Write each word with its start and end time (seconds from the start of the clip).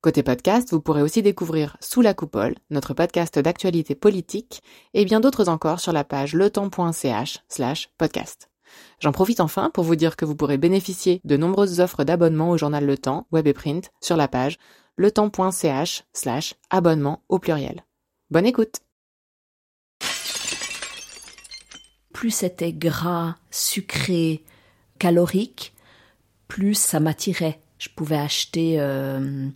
Côté 0.00 0.22
podcast, 0.22 0.70
vous 0.70 0.80
pourrez 0.80 1.02
aussi 1.02 1.22
découvrir 1.22 1.76
Sous 1.80 2.02
la 2.02 2.14
coupole, 2.14 2.54
notre 2.70 2.94
podcast 2.94 3.36
d'actualité 3.36 3.96
politique, 3.96 4.62
et 4.94 5.04
bien 5.04 5.18
d'autres 5.18 5.48
encore 5.48 5.80
sur 5.80 5.92
la 5.92 6.04
page 6.04 6.34
letemps.ch 6.34 7.40
slash 7.48 7.90
podcast. 7.98 8.48
J'en 9.00 9.10
profite 9.10 9.40
enfin 9.40 9.70
pour 9.70 9.82
vous 9.82 9.96
dire 9.96 10.14
que 10.14 10.24
vous 10.24 10.36
pourrez 10.36 10.56
bénéficier 10.56 11.20
de 11.24 11.36
nombreuses 11.36 11.80
offres 11.80 12.04
d'abonnement 12.04 12.50
au 12.50 12.56
journal 12.56 12.86
Le 12.86 12.96
Temps, 12.96 13.26
web 13.32 13.48
et 13.48 13.52
print, 13.52 13.90
sur 14.00 14.16
la 14.16 14.28
page 14.28 14.58
letemps.ch 14.98 16.04
slash 16.12 16.54
abonnement 16.70 17.24
au 17.28 17.40
pluriel. 17.40 17.84
Bonne 18.30 18.46
écoute 18.46 18.76
Plus 22.12 22.30
c'était 22.30 22.72
gras, 22.72 23.34
sucré, 23.50 24.44
calorique, 25.00 25.74
plus 26.46 26.74
ça 26.74 27.00
m'attirait. 27.00 27.60
Je 27.78 27.88
pouvais 27.88 28.16
acheter 28.16 28.80
euh, 28.80 29.48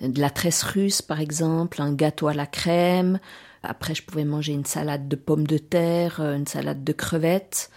de 0.00 0.20
la 0.20 0.30
tresse 0.30 0.62
russe, 0.62 1.02
par 1.02 1.20
exemple, 1.20 1.82
un 1.82 1.92
gâteau 1.92 2.28
à 2.28 2.34
la 2.34 2.46
crème. 2.46 3.18
Après, 3.62 3.94
je 3.94 4.02
pouvais 4.02 4.24
manger 4.24 4.52
une 4.52 4.64
salade 4.64 5.08
de 5.08 5.16
pommes 5.16 5.46
de 5.46 5.58
terre, 5.58 6.20
euh, 6.20 6.36
une 6.36 6.46
salade 6.46 6.84
de 6.84 6.92
crevettes. 6.92 7.70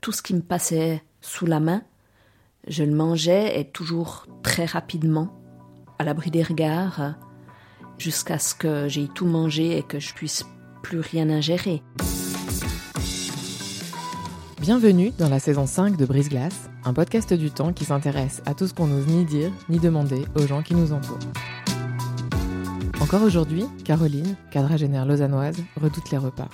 Tout 0.00 0.12
ce 0.12 0.22
qui 0.22 0.34
me 0.34 0.42
passait 0.42 1.02
sous 1.20 1.46
la 1.46 1.60
main, 1.60 1.82
je 2.66 2.84
le 2.84 2.94
mangeais 2.94 3.58
et 3.58 3.64
toujours 3.64 4.26
très 4.42 4.66
rapidement, 4.66 5.32
à 5.98 6.04
l'abri 6.04 6.30
des 6.30 6.42
regards, 6.42 7.14
jusqu'à 7.98 8.38
ce 8.38 8.54
que 8.54 8.88
j'aie 8.88 9.08
tout 9.14 9.26
mangé 9.26 9.78
et 9.78 9.82
que 9.82 10.00
je 10.00 10.12
puisse 10.12 10.44
plus 10.82 11.00
rien 11.00 11.30
ingérer. 11.30 11.82
Bienvenue 14.60 15.12
dans 15.18 15.28
la 15.28 15.40
saison 15.40 15.66
5 15.66 15.96
de 15.96 16.06
Brise 16.06 16.28
Glace, 16.28 16.70
un 16.84 16.92
podcast 16.92 17.32
du 17.32 17.50
temps 17.50 17.72
qui 17.72 17.84
s'intéresse 17.84 18.42
à 18.46 18.54
tout 18.54 18.68
ce 18.68 18.74
qu'on 18.74 18.86
n'ose 18.86 19.06
ni 19.06 19.24
dire 19.24 19.50
ni 19.68 19.78
demander 19.78 20.24
aux 20.36 20.46
gens 20.46 20.62
qui 20.62 20.74
nous 20.74 20.92
entourent. 20.92 21.18
Encore 23.02 23.24
aujourd'hui, 23.24 23.64
Caroline, 23.84 24.36
quadragénaire 24.52 25.04
lausannoise, 25.04 25.56
redoute 25.74 26.12
les 26.12 26.18
repas. 26.18 26.48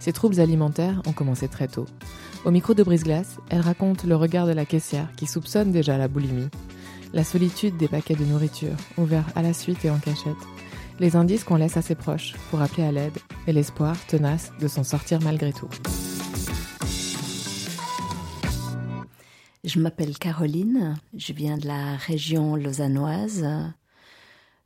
Ses 0.00 0.12
troubles 0.12 0.40
alimentaires 0.40 1.00
ont 1.06 1.12
commencé 1.12 1.46
très 1.46 1.68
tôt. 1.68 1.86
Au 2.44 2.50
micro 2.50 2.74
de 2.74 2.82
Brise-Glace, 2.82 3.36
elle 3.48 3.60
raconte 3.60 4.02
le 4.02 4.16
regard 4.16 4.48
de 4.48 4.52
la 4.52 4.64
caissière 4.64 5.08
qui 5.16 5.26
soupçonne 5.26 5.70
déjà 5.70 5.96
la 5.96 6.08
boulimie, 6.08 6.48
la 7.12 7.22
solitude 7.22 7.76
des 7.76 7.86
paquets 7.86 8.16
de 8.16 8.24
nourriture, 8.24 8.74
ouverts 8.98 9.28
à 9.36 9.42
la 9.42 9.52
suite 9.52 9.84
et 9.84 9.90
en 9.90 9.98
cachette, 9.98 10.34
les 10.98 11.14
indices 11.14 11.44
qu'on 11.44 11.56
laisse 11.56 11.76
à 11.76 11.82
ses 11.82 11.94
proches 11.94 12.34
pour 12.50 12.60
appeler 12.60 12.82
à 12.82 12.90
l'aide, 12.90 13.16
et 13.46 13.52
l'espoir 13.52 13.96
tenace 14.08 14.50
de 14.60 14.66
s'en 14.66 14.82
sortir 14.82 15.20
malgré 15.22 15.52
tout. 15.52 15.70
Je 19.62 19.78
m'appelle 19.78 20.18
Caroline, 20.18 20.96
je 21.16 21.32
viens 21.32 21.56
de 21.56 21.68
la 21.68 21.94
région 21.96 22.56
lausannoise, 22.56 23.46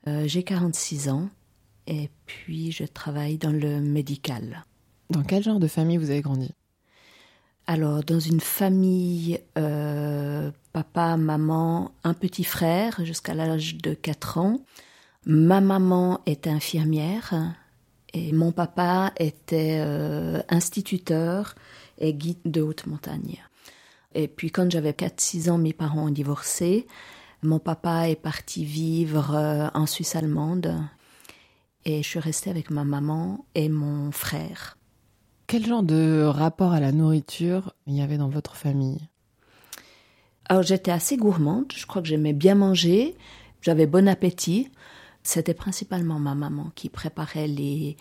euh, 0.09 0.27
j'ai 0.27 0.43
46 0.43 1.09
ans 1.09 1.29
et 1.87 2.11
puis 2.27 2.73
je 2.73 2.85
travaille 2.85 3.39
dans 3.39 3.53
le 3.53 3.81
médical. 3.81 4.65
Dans 5.11 5.23
quel 5.23 5.43
genre 5.43 5.61
de 5.61 5.69
famille 5.69 5.97
vous 5.97 6.11
avez 6.11 6.21
grandi? 6.21 6.53
Alors, 7.67 8.03
dans 8.03 8.19
une 8.19 8.41
famille, 8.41 9.41
euh, 9.59 10.51
papa, 10.73 11.17
maman, 11.19 11.93
un 12.03 12.15
petit 12.15 12.45
frère 12.45 13.05
jusqu'à 13.05 13.35
l'âge 13.35 13.77
de 13.77 13.93
4 13.93 14.39
ans. 14.39 14.61
Ma 15.27 15.61
maman 15.61 16.21
était 16.25 16.49
infirmière 16.49 17.35
et 18.15 18.33
mon 18.33 18.53
papa 18.53 19.13
était 19.19 19.83
euh, 19.85 20.41
instituteur 20.49 21.55
et 21.99 22.15
guide 22.15 22.39
de 22.47 22.63
haute 22.63 22.87
montagne. 22.87 23.45
Et 24.15 24.29
puis 24.29 24.51
quand 24.51 24.71
j'avais 24.71 24.93
4-6 24.93 25.51
ans, 25.51 25.59
mes 25.59 25.75
parents 25.75 26.07
ont 26.07 26.11
divorcé. 26.11 26.87
Mon 27.43 27.61
papa 27.61 28.09
est 28.09 28.17
parti 28.17 28.65
vivre 28.65 29.35
euh, 29.35 29.69
en 29.75 29.87
Suisse 29.87 30.17
allemande 30.17 30.75
et 31.85 32.03
je 32.03 32.09
suis 32.09 32.19
restée 32.19 32.51
avec 32.51 32.71
ma 32.71 32.85
maman 32.85 33.45
et 33.55 33.69
mon 33.69 34.11
frère. 34.11 34.77
Quel 35.47 35.65
genre 35.65 35.85
de 35.85 36.25
rapport 36.25 36.73
à 36.73 36.81
la 36.81 36.91
nourriture 36.91 37.73
il 37.87 37.95
y 37.95 38.03
avait 38.03 38.19
dans 38.19 38.29
votre 38.29 38.57
famille? 38.57 39.09
Alors 40.47 40.65
j'étais 40.65 40.91
assez 40.91 41.17
gourmande, 41.17 41.73
je 41.75 41.87
crois 41.87 42.03
que 42.03 42.09
j'aimais 42.09 42.33
bien 42.33 42.57
manger, 42.57 43.17
j'avais 43.63 43.87
bon 43.87 44.09
appétit. 44.09 44.71
C'était 45.23 45.55
principalement 45.55 46.19
ma 46.19 46.35
maman 46.35 46.73
qui 46.75 46.89
préparait 46.89 47.49
les, 47.49 47.97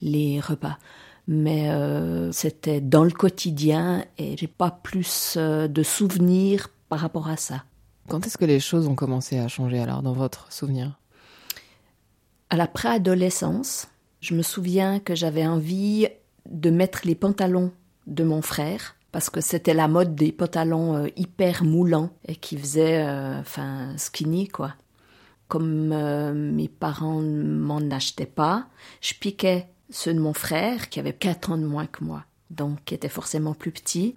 les 0.00 0.40
repas. 0.40 0.78
Mais 1.26 1.70
euh, 1.70 2.30
c'était 2.30 2.80
dans 2.80 3.02
le 3.02 3.10
quotidien 3.10 4.04
et 4.16 4.36
j'ai 4.36 4.46
pas 4.46 4.70
plus 4.70 5.34
euh, 5.36 5.66
de 5.66 5.82
souvenirs 5.82 6.68
par 6.88 7.00
rapport 7.00 7.28
à 7.28 7.36
ça. 7.36 7.64
Quand 8.08 8.26
est-ce 8.26 8.38
que 8.38 8.44
les 8.44 8.60
choses 8.60 8.86
ont 8.86 8.94
commencé 8.94 9.38
à 9.38 9.48
changer 9.48 9.80
alors 9.80 10.02
dans 10.02 10.12
votre 10.12 10.52
souvenir? 10.52 10.98
À 12.50 12.56
la 12.56 12.68
préadolescence, 12.68 13.88
je 14.20 14.34
me 14.34 14.42
souviens 14.42 15.00
que 15.00 15.14
j'avais 15.14 15.46
envie 15.46 16.08
de 16.48 16.70
mettre 16.70 17.00
les 17.04 17.14
pantalons 17.16 17.72
de 18.06 18.22
mon 18.22 18.42
frère 18.42 18.96
parce 19.10 19.30
que 19.30 19.40
c'était 19.40 19.74
la 19.74 19.88
mode 19.88 20.14
des 20.14 20.30
pantalons 20.30 20.94
euh, 20.94 21.08
hyper 21.16 21.64
moulants 21.64 22.10
et 22.26 22.36
qui 22.36 22.56
faisaient 22.56 23.02
euh, 23.02 23.42
skinny 23.96 24.46
quoi. 24.46 24.74
Comme 25.48 25.92
euh, 25.92 26.34
mes 26.34 26.68
parents 26.68 27.22
m'en 27.22 27.80
achetaient 27.90 28.26
pas, 28.26 28.66
je 29.00 29.14
piquais 29.14 29.68
ceux 29.90 30.12
de 30.12 30.20
mon 30.20 30.34
frère 30.34 30.90
qui 30.90 31.00
avait 31.00 31.12
4 31.12 31.52
ans 31.52 31.56
de 31.56 31.64
moins 31.64 31.86
que 31.86 32.04
moi, 32.04 32.24
donc 32.50 32.84
qui 32.84 32.94
était 32.94 33.08
forcément 33.08 33.54
plus 33.54 33.70
petit. 33.70 34.14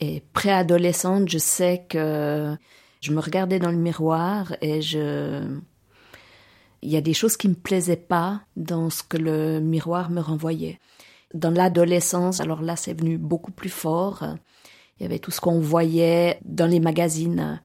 Et 0.00 0.22
préadolescente, 0.34 1.28
je 1.28 1.38
sais 1.38 1.84
que 1.88 2.54
je 3.00 3.12
me 3.12 3.20
regardais 3.20 3.58
dans 3.58 3.70
le 3.70 3.76
miroir 3.76 4.54
et 4.60 4.82
je. 4.82 5.58
Il 6.82 6.90
y 6.90 6.96
a 6.96 7.00
des 7.00 7.14
choses 7.14 7.36
qui 7.36 7.48
me 7.48 7.54
plaisaient 7.54 7.96
pas 7.96 8.42
dans 8.56 8.88
ce 8.88 9.02
que 9.02 9.16
le 9.16 9.60
miroir 9.60 10.10
me 10.10 10.20
renvoyait. 10.20 10.78
Dans 11.34 11.50
l'adolescence, 11.50 12.40
alors 12.40 12.62
là, 12.62 12.76
c'est 12.76 12.94
venu 12.94 13.18
beaucoup 13.18 13.50
plus 13.50 13.68
fort. 13.68 14.24
Il 14.98 15.02
y 15.02 15.06
avait 15.06 15.18
tout 15.18 15.32
ce 15.32 15.40
qu'on 15.40 15.58
voyait 15.58 16.38
dans 16.44 16.66
les 16.66 16.80
magazines. 16.80 17.60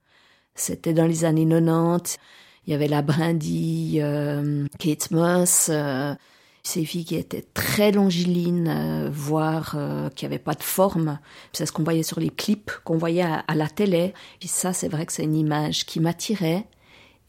C'était 0.55 0.93
dans 0.93 1.05
les 1.05 1.25
années 1.25 1.47
90. 1.47 2.17
Il 2.65 2.71
y 2.71 2.73
avait 2.73 2.87
la 2.87 3.01
brindille, 3.01 4.01
euh, 4.01 4.67
Kate 4.79 5.11
Moss, 5.11 5.67
euh, 5.69 6.15
ces 6.63 6.85
filles 6.85 7.03
qui 7.03 7.15
étaient 7.15 7.45
très 7.53 7.91
longilines, 7.91 8.69
euh, 8.69 9.09
voire 9.11 9.75
euh, 9.75 10.09
qui 10.09 10.23
n'avaient 10.23 10.39
pas 10.39 10.53
de 10.53 10.63
forme. 10.63 11.19
C'est 11.51 11.65
ce 11.65 11.73
qu'on 11.73 11.83
voyait 11.83 12.03
sur 12.03 12.21
les 12.21 12.29
clips, 12.29 12.71
qu'on 12.85 12.97
voyait 12.97 13.23
à, 13.23 13.43
la 13.53 13.67
télé. 13.67 14.13
Puis 14.39 14.47
ça, 14.47 14.71
c'est 14.71 14.87
vrai 14.87 15.05
que 15.05 15.11
c'est 15.11 15.25
une 15.25 15.35
image 15.35 15.85
qui 15.85 15.99
m'attirait 15.99 16.65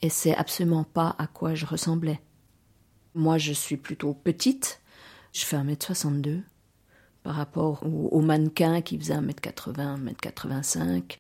et 0.03 0.09
c'est 0.09 0.37
absolument 0.37 0.85
pas 0.85 1.17
à 1.19 1.27
quoi 1.27 1.55
je 1.55 1.67
ressemblais. 1.67 2.21
Moi, 3.15 3.39
je 3.39 3.53
suis 3.53 3.77
plutôt 3.77 4.15
petite. 4.15 4.81
Je 5.33 5.45
fais 5.45 5.57
1m62 5.57 6.43
par 7.25 7.35
rapport 7.35 7.85
au, 7.85 8.09
au 8.13 8.21
mannequin 8.21 8.83
qui 8.83 8.99
faisait 8.99 9.15
1m80, 9.15 10.15
1m85. 10.15 11.19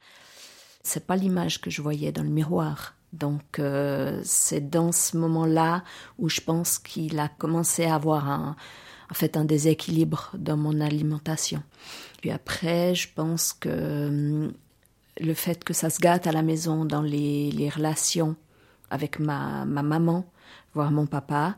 C'est 0.84 1.06
pas 1.06 1.16
l'image 1.16 1.60
que 1.60 1.70
je 1.70 1.82
voyais 1.82 2.12
dans 2.12 2.22
le 2.22 2.28
miroir. 2.28 2.94
Donc 3.14 3.58
euh, 3.58 4.20
c'est 4.24 4.68
dans 4.68 4.92
ce 4.92 5.16
moment-là 5.16 5.84
où 6.18 6.28
je 6.28 6.40
pense 6.40 6.78
qu'il 6.78 7.18
a 7.18 7.28
commencé 7.28 7.84
à 7.84 7.94
avoir 7.94 8.28
un, 8.28 8.56
en 9.10 9.14
fait 9.14 9.36
un 9.36 9.44
déséquilibre 9.44 10.32
dans 10.36 10.56
mon 10.56 10.80
alimentation. 10.80 11.62
Puis 12.20 12.30
après, 12.30 12.94
je 12.94 13.08
pense 13.14 13.52
que 13.52 14.08
hum, 14.08 14.52
le 15.20 15.34
fait 15.34 15.62
que 15.62 15.72
ça 15.72 15.90
se 15.90 16.00
gâte 16.00 16.26
à 16.26 16.32
la 16.32 16.42
maison 16.42 16.84
dans 16.84 17.02
les, 17.02 17.52
les 17.52 17.68
relations 17.68 18.34
avec 18.90 19.20
ma, 19.20 19.64
ma 19.64 19.82
maman, 19.82 20.26
voire 20.74 20.90
mon 20.90 21.06
papa, 21.06 21.56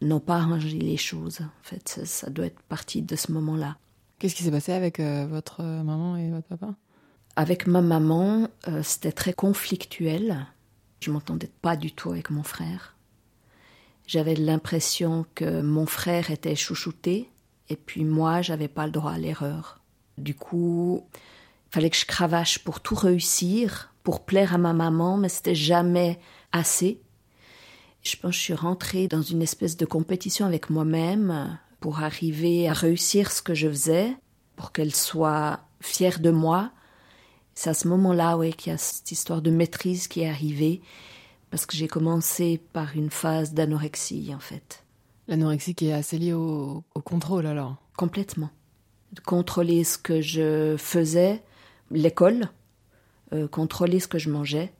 n'ont 0.00 0.20
pas 0.20 0.36
arrangé 0.36 0.78
les 0.78 0.96
choses. 0.96 1.40
En 1.40 1.62
fait, 1.62 2.00
ça, 2.04 2.30
doit 2.30 2.46
être 2.46 2.60
parti 2.62 3.02
de 3.02 3.16
ce 3.16 3.32
moment-là. 3.32 3.76
Qu'est-ce 4.18 4.34
qui 4.34 4.42
s'est 4.42 4.50
passé 4.50 4.72
avec 4.72 5.00
euh, 5.00 5.26
votre 5.26 5.62
maman 5.62 6.16
et 6.16 6.30
votre 6.30 6.46
papa? 6.46 6.74
Avec 7.34 7.66
ma 7.66 7.82
maman, 7.82 8.48
euh, 8.68 8.82
c'était 8.82 9.12
très 9.12 9.32
conflictuel. 9.32 10.46
Je 11.00 11.10
m'entendais 11.10 11.50
pas 11.62 11.76
du 11.76 11.92
tout 11.92 12.10
avec 12.10 12.30
mon 12.30 12.42
frère. 12.42 12.96
J'avais 14.06 14.34
l'impression 14.34 15.26
que 15.34 15.60
mon 15.62 15.86
frère 15.86 16.30
était 16.30 16.54
chouchouté 16.54 17.30
et 17.68 17.76
puis 17.76 18.04
moi, 18.04 18.42
j'avais 18.42 18.68
pas 18.68 18.86
le 18.86 18.92
droit 18.92 19.12
à 19.12 19.18
l'erreur. 19.18 19.80
Du 20.18 20.34
coup, 20.34 21.04
il 21.14 21.74
fallait 21.74 21.90
que 21.90 21.96
je 21.96 22.06
cravache 22.06 22.60
pour 22.60 22.80
tout 22.80 22.94
réussir, 22.94 23.92
pour 24.02 24.24
plaire 24.24 24.54
à 24.54 24.58
ma 24.58 24.72
maman, 24.72 25.16
mais 25.16 25.28
c'était 25.28 25.54
jamais 25.54 26.20
assez. 26.52 27.00
Je 28.02 28.16
pense 28.16 28.30
que 28.30 28.36
je 28.36 28.42
suis 28.42 28.54
rentrée 28.54 29.08
dans 29.08 29.22
une 29.22 29.42
espèce 29.42 29.76
de 29.76 29.84
compétition 29.84 30.46
avec 30.46 30.70
moi-même 30.70 31.58
pour 31.80 32.00
arriver 32.00 32.68
à 32.68 32.72
réussir 32.72 33.32
ce 33.32 33.42
que 33.42 33.54
je 33.54 33.68
faisais, 33.68 34.16
pour 34.54 34.70
qu'elle 34.72 34.94
soit 34.94 35.60
fière 35.80 36.20
de 36.20 36.30
moi. 36.30 36.70
C'est 37.56 37.70
à 37.70 37.74
ce 37.74 37.88
moment-là 37.88 38.36
ouais, 38.36 38.52
qu'il 38.52 38.70
y 38.70 38.74
a 38.74 38.78
cette 38.78 39.10
histoire 39.10 39.40
de 39.40 39.50
maîtrise 39.50 40.08
qui 40.08 40.20
est 40.20 40.28
arrivée, 40.28 40.82
parce 41.50 41.64
que 41.64 41.74
j'ai 41.74 41.88
commencé 41.88 42.60
par 42.74 42.94
une 42.94 43.10
phase 43.10 43.54
d'anorexie 43.54 44.32
en 44.34 44.38
fait. 44.38 44.84
L'anorexie 45.26 45.74
qui 45.74 45.88
est 45.88 45.94
assez 45.94 46.18
liée 46.18 46.34
au, 46.34 46.84
contrôle 47.04 47.46
alors 47.46 47.76
Complètement. 47.96 48.50
De 49.12 49.20
contrôler 49.20 49.84
ce 49.84 49.96
que 49.96 50.20
je 50.20 50.76
faisais, 50.76 51.42
l'école, 51.90 52.50
euh, 53.32 53.48
contrôler 53.48 54.00
ce 54.00 54.08
que 54.08 54.18
je 54.18 54.28
mangeais. 54.28 54.74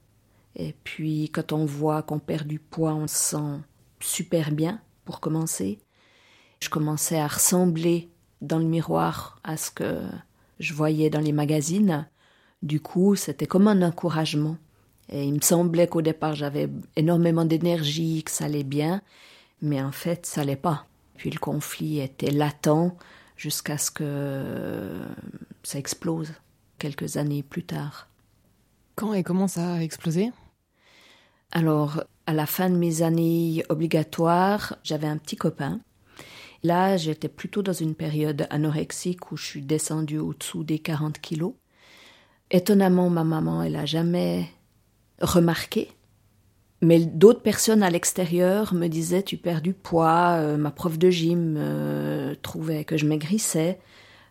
Et 0.54 0.74
puis 0.84 1.30
quand 1.30 1.52
on 1.52 1.64
voit 1.64 2.02
qu'on 2.02 2.18
perd 2.18 2.46
du 2.46 2.58
poids, 2.58 2.94
on 2.94 3.08
se 3.08 3.16
sent 3.16 3.60
super 4.00 4.52
bien 4.52 4.82
pour 5.06 5.20
commencer. 5.20 5.78
Je 6.60 6.68
commençais 6.68 7.18
à 7.18 7.26
ressembler 7.26 8.10
dans 8.42 8.58
le 8.58 8.66
miroir 8.66 9.40
à 9.44 9.56
ce 9.56 9.70
que 9.70 10.02
je 10.60 10.74
voyais 10.74 11.08
dans 11.08 11.20
les 11.20 11.32
magazines. 11.32 12.06
Du 12.66 12.80
coup, 12.80 13.14
c'était 13.14 13.46
comme 13.46 13.68
un 13.68 13.80
encouragement. 13.80 14.56
Et 15.08 15.24
il 15.24 15.34
me 15.34 15.40
semblait 15.40 15.86
qu'au 15.86 16.02
départ, 16.02 16.34
j'avais 16.34 16.68
énormément 16.96 17.44
d'énergie, 17.44 18.24
que 18.24 18.30
ça 18.32 18.46
allait 18.46 18.64
bien, 18.64 19.02
mais 19.62 19.80
en 19.80 19.92
fait, 19.92 20.26
ça 20.26 20.40
allait 20.40 20.56
pas. 20.56 20.88
Puis 21.14 21.30
le 21.30 21.38
conflit 21.38 22.00
était 22.00 22.32
latent 22.32 22.96
jusqu'à 23.36 23.78
ce 23.78 23.92
que 23.92 24.98
ça 25.62 25.78
explose 25.78 26.32
quelques 26.78 27.18
années 27.18 27.44
plus 27.44 27.62
tard. 27.62 28.08
Quand 28.96 29.14
et 29.14 29.22
comment 29.22 29.46
ça 29.46 29.74
a 29.74 29.80
explosé? 29.80 30.32
Alors, 31.52 32.02
à 32.26 32.34
la 32.34 32.46
fin 32.46 32.68
de 32.68 32.76
mes 32.76 33.02
années 33.02 33.62
obligatoires, 33.68 34.76
j'avais 34.82 35.06
un 35.06 35.18
petit 35.18 35.36
copain. 35.36 35.78
Là, 36.64 36.96
j'étais 36.96 37.28
plutôt 37.28 37.62
dans 37.62 37.72
une 37.72 37.94
période 37.94 38.48
anorexique 38.50 39.30
où 39.30 39.36
je 39.36 39.44
suis 39.44 39.62
descendue 39.62 40.18
au-dessous 40.18 40.64
des 40.64 40.80
40 40.80 41.20
kilos. 41.20 41.54
Étonnamment, 42.50 43.10
ma 43.10 43.24
maman, 43.24 43.62
elle 43.62 43.76
a 43.76 43.86
jamais 43.86 44.48
remarqué. 45.20 45.90
Mais 46.82 47.04
d'autres 47.04 47.42
personnes 47.42 47.82
à 47.82 47.90
l'extérieur 47.90 48.74
me 48.74 48.86
disaient 48.88 49.22
tu 49.22 49.36
perds 49.36 49.62
du 49.62 49.72
poids. 49.72 50.36
Euh, 50.38 50.56
ma 50.56 50.70
prof 50.70 50.98
de 50.98 51.10
gym 51.10 51.56
euh, 51.58 52.34
trouvait 52.42 52.84
que 52.84 52.96
je 52.96 53.06
maigrissais. 53.06 53.80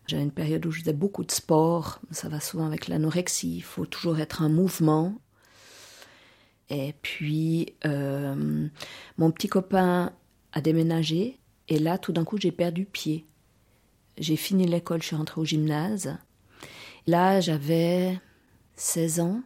J'avais 0.08 0.24
une 0.24 0.32
période 0.32 0.66
où 0.66 0.72
je 0.72 0.82
faisais 0.82 0.94
beaucoup 0.94 1.24
de 1.24 1.32
sport. 1.32 2.00
Ça 2.12 2.30
va 2.30 2.40
souvent 2.40 2.68
avec 2.68 2.88
l'anorexie. 2.88 3.58
Il 3.58 3.64
faut 3.64 3.86
toujours 3.86 4.20
être 4.20 4.44
en 4.44 4.50
mouvement. 4.50 5.16
Et 6.70 6.94
puis, 7.02 7.74
euh, 7.86 8.68
mon 9.18 9.32
petit 9.32 9.48
copain 9.48 10.14
a 10.54 10.62
déménagé. 10.62 11.40
Et 11.68 11.80
là, 11.80 11.98
tout 11.98 12.12
d'un 12.12 12.24
coup, 12.24 12.38
j'ai 12.38 12.52
perdu 12.52 12.86
pied. 12.86 13.26
J'ai 14.18 14.36
fini 14.36 14.66
l'école, 14.66 15.02
je 15.02 15.08
suis 15.08 15.16
rentrée 15.16 15.42
au 15.42 15.46
gymnase. 15.46 16.18
Là, 17.08 17.40
j'avais 17.40 18.20
16 18.76 19.20
ans. 19.20 19.42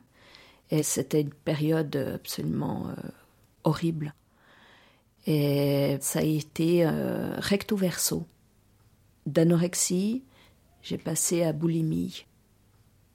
Et 0.71 0.83
c'était 0.83 1.21
une 1.21 1.33
période 1.33 1.95
absolument 1.95 2.87
euh, 2.89 3.09
horrible. 3.63 4.13
Et 5.25 5.97
ça 6.01 6.19
a 6.19 6.23
été 6.23 6.85
euh, 6.85 7.35
recto 7.37 7.75
verso. 7.75 8.25
D'anorexie, 9.25 10.23
j'ai 10.81 10.97
passé 10.97 11.43
à 11.43 11.53
boulimie. 11.53 12.25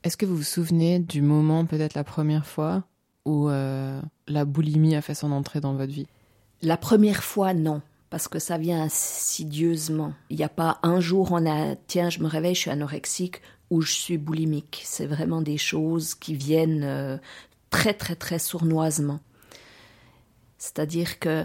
Est-ce 0.03 0.17
que 0.17 0.27
vous 0.27 0.37
vous 0.37 0.43
souvenez 0.43 0.99
du 0.99 1.23
moment, 1.23 1.65
peut-être 1.65 1.95
la 1.95 2.05
première 2.05 2.47
fois, 2.47 2.85
où 3.25 3.49
euh, 3.49 4.01
la 4.27 4.45
boulimie 4.45 4.97
a 4.97 5.03
fait 5.03 5.15
son 5.15 5.33
entrée 5.33 5.61
dans 5.61 5.75
votre 5.75 5.93
vie? 5.93 6.07
La 6.61 6.77
première 6.77 7.25
fois, 7.25 7.55
non, 7.55 7.83
parce 8.11 8.29
que 8.29 8.39
ça 8.39 8.59
vient 8.59 8.83
insidieusement. 8.83 10.13
Il 10.29 10.37
n'y 10.37 10.45
a 10.45 10.49
pas 10.49 10.79
un 10.83 11.01
jour 11.01 11.33
on 11.33 11.47
a 11.47 11.75
tiens, 11.87 12.11
je 12.11 12.21
me 12.21 12.29
réveille, 12.29 12.55
je 12.55 12.61
suis 12.61 12.71
anorexique 12.71 13.41
ou 13.75 13.81
je 13.81 13.93
suis 13.93 14.19
boulimique. 14.19 14.83
C'est 14.85 15.07
vraiment 15.07 15.43
des 15.43 15.59
choses 15.59 16.15
qui 16.15 16.37
viennent 16.37 16.85
euh, 16.85 17.19
très 17.71 17.93
très 17.93 18.15
très 18.15 18.39
sournoisement. 18.39 19.19
C'est-à-dire 20.59 21.19
que 21.19 21.45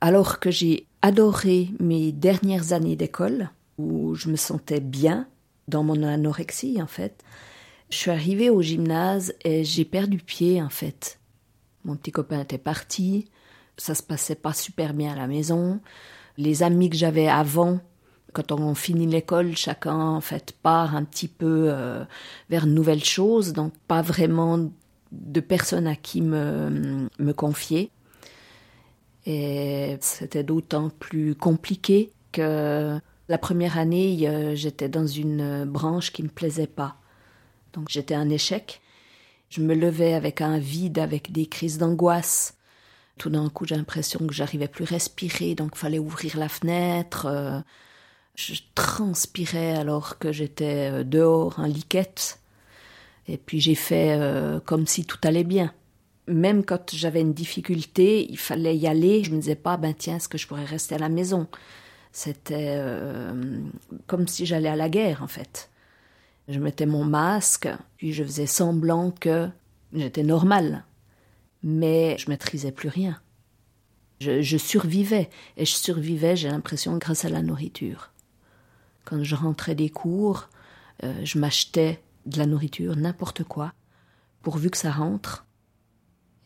alors 0.00 0.40
que 0.40 0.50
j'ai 0.50 0.88
adoré 1.02 1.70
mes 1.78 2.10
dernières 2.10 2.72
années 2.72 2.96
d'école, 2.96 3.50
où 3.78 4.16
je 4.16 4.28
me 4.28 4.34
sentais 4.34 4.80
bien 4.80 5.28
dans 5.68 5.84
mon 5.84 6.02
anorexie 6.02 6.82
en 6.82 6.88
fait, 6.88 7.22
je 7.90 7.96
suis 7.96 8.10
arrivée 8.10 8.50
au 8.50 8.60
gymnase 8.60 9.34
et 9.44 9.62
j'ai 9.62 9.84
perdu 9.84 10.18
pied 10.18 10.60
en 10.60 10.70
fait. 10.70 11.20
Mon 11.84 11.94
petit 11.94 12.10
copain 12.10 12.40
était 12.40 12.58
parti, 12.58 13.30
ça 13.76 13.94
se 13.94 14.02
passait 14.02 14.34
pas 14.34 14.52
super 14.52 14.94
bien 14.94 15.12
à 15.12 15.16
la 15.16 15.28
maison. 15.28 15.80
Les 16.38 16.64
amis 16.64 16.90
que 16.90 16.96
j'avais 16.96 17.28
avant, 17.28 17.78
quand 18.32 18.52
on 18.52 18.74
finit 18.74 19.06
l'école, 19.06 19.56
chacun 19.56 20.20
fait 20.20 20.54
part 20.62 20.94
un 20.94 21.04
petit 21.04 21.28
peu 21.28 21.68
euh, 21.68 22.04
vers 22.50 22.66
de 22.66 22.72
nouvelles 22.72 23.04
choses, 23.04 23.52
donc 23.52 23.72
pas 23.86 24.02
vraiment 24.02 24.70
de 25.12 25.40
personnes 25.40 25.86
à 25.86 25.96
qui 25.96 26.20
me, 26.20 27.08
me 27.18 27.32
confier. 27.32 27.90
Et 29.26 29.96
c'était 30.00 30.44
d'autant 30.44 30.90
plus 30.90 31.34
compliqué 31.34 32.12
que 32.32 32.98
la 33.28 33.38
première 33.38 33.78
année, 33.78 34.54
j'étais 34.54 34.88
dans 34.88 35.06
une 35.06 35.64
branche 35.64 36.12
qui 36.12 36.22
me 36.22 36.28
plaisait 36.28 36.66
pas. 36.66 36.96
Donc 37.74 37.88
j'étais 37.88 38.14
un 38.14 38.30
échec. 38.30 38.80
Je 39.50 39.60
me 39.60 39.74
levais 39.74 40.14
avec 40.14 40.40
un 40.40 40.58
vide, 40.58 40.98
avec 40.98 41.32
des 41.32 41.46
crises 41.46 41.78
d'angoisse. 41.78 42.54
Tout 43.18 43.30
d'un 43.30 43.48
coup, 43.50 43.66
j'ai 43.66 43.76
l'impression 43.76 44.26
que 44.26 44.32
j'arrivais 44.32 44.68
plus 44.68 44.84
respirer, 44.84 45.54
donc 45.54 45.74
fallait 45.74 45.98
ouvrir 45.98 46.38
la 46.38 46.48
fenêtre. 46.48 47.26
Euh, 48.38 48.54
je 48.54 48.60
transpirais 48.74 49.76
alors 49.76 50.18
que 50.18 50.32
j'étais 50.32 50.90
euh, 50.92 51.04
dehors 51.04 51.58
en 51.58 51.66
liquette. 51.66 52.40
Et 53.26 53.36
puis 53.36 53.60
j'ai 53.60 53.74
fait 53.74 54.16
euh, 54.18 54.60
comme 54.60 54.86
si 54.86 55.04
tout 55.04 55.18
allait 55.22 55.44
bien. 55.44 55.72
Même 56.26 56.64
quand 56.64 56.94
j'avais 56.94 57.20
une 57.20 57.34
difficulté, 57.34 58.30
il 58.30 58.38
fallait 58.38 58.76
y 58.76 58.86
aller. 58.86 59.24
Je 59.24 59.30
me 59.30 59.40
disais 59.40 59.54
pas, 59.54 59.76
ben 59.76 59.94
tiens, 59.96 60.16
est-ce 60.16 60.28
que 60.28 60.38
je 60.38 60.46
pourrais 60.46 60.64
rester 60.64 60.94
à 60.94 60.98
la 60.98 61.08
maison? 61.08 61.46
C'était 62.12 62.82
comme 64.06 64.26
si 64.28 64.44
j'allais 64.44 64.68
à 64.68 64.76
la 64.76 64.88
guerre, 64.88 65.22
en 65.22 65.26
fait. 65.26 65.70
Je 66.48 66.58
mettais 66.58 66.86
mon 66.86 67.04
masque, 67.04 67.68
puis 67.96 68.12
je 68.12 68.24
faisais 68.24 68.46
semblant 68.46 69.10
que 69.10 69.48
j'étais 69.94 70.22
normale. 70.22 70.84
Mais 71.62 72.16
je 72.18 72.28
maîtrisais 72.28 72.72
plus 72.72 72.88
rien. 72.88 73.18
Je, 74.20 74.58
survivais, 74.58 75.30
et 75.56 75.64
je 75.64 75.74
survivais, 75.74 76.36
j'ai 76.36 76.48
l'impression, 76.48 76.96
grâce 76.98 77.24
à 77.24 77.28
la 77.28 77.40
nourriture. 77.40 78.10
Quand 79.08 79.24
je 79.24 79.34
rentrais 79.34 79.74
des 79.74 79.88
cours, 79.88 80.50
euh, 81.02 81.24
je 81.24 81.38
m'achetais 81.38 82.02
de 82.26 82.36
la 82.36 82.44
nourriture, 82.44 82.94
n'importe 82.94 83.42
quoi, 83.42 83.72
pourvu 84.42 84.68
que 84.68 84.76
ça 84.76 84.90
rentre 84.90 85.46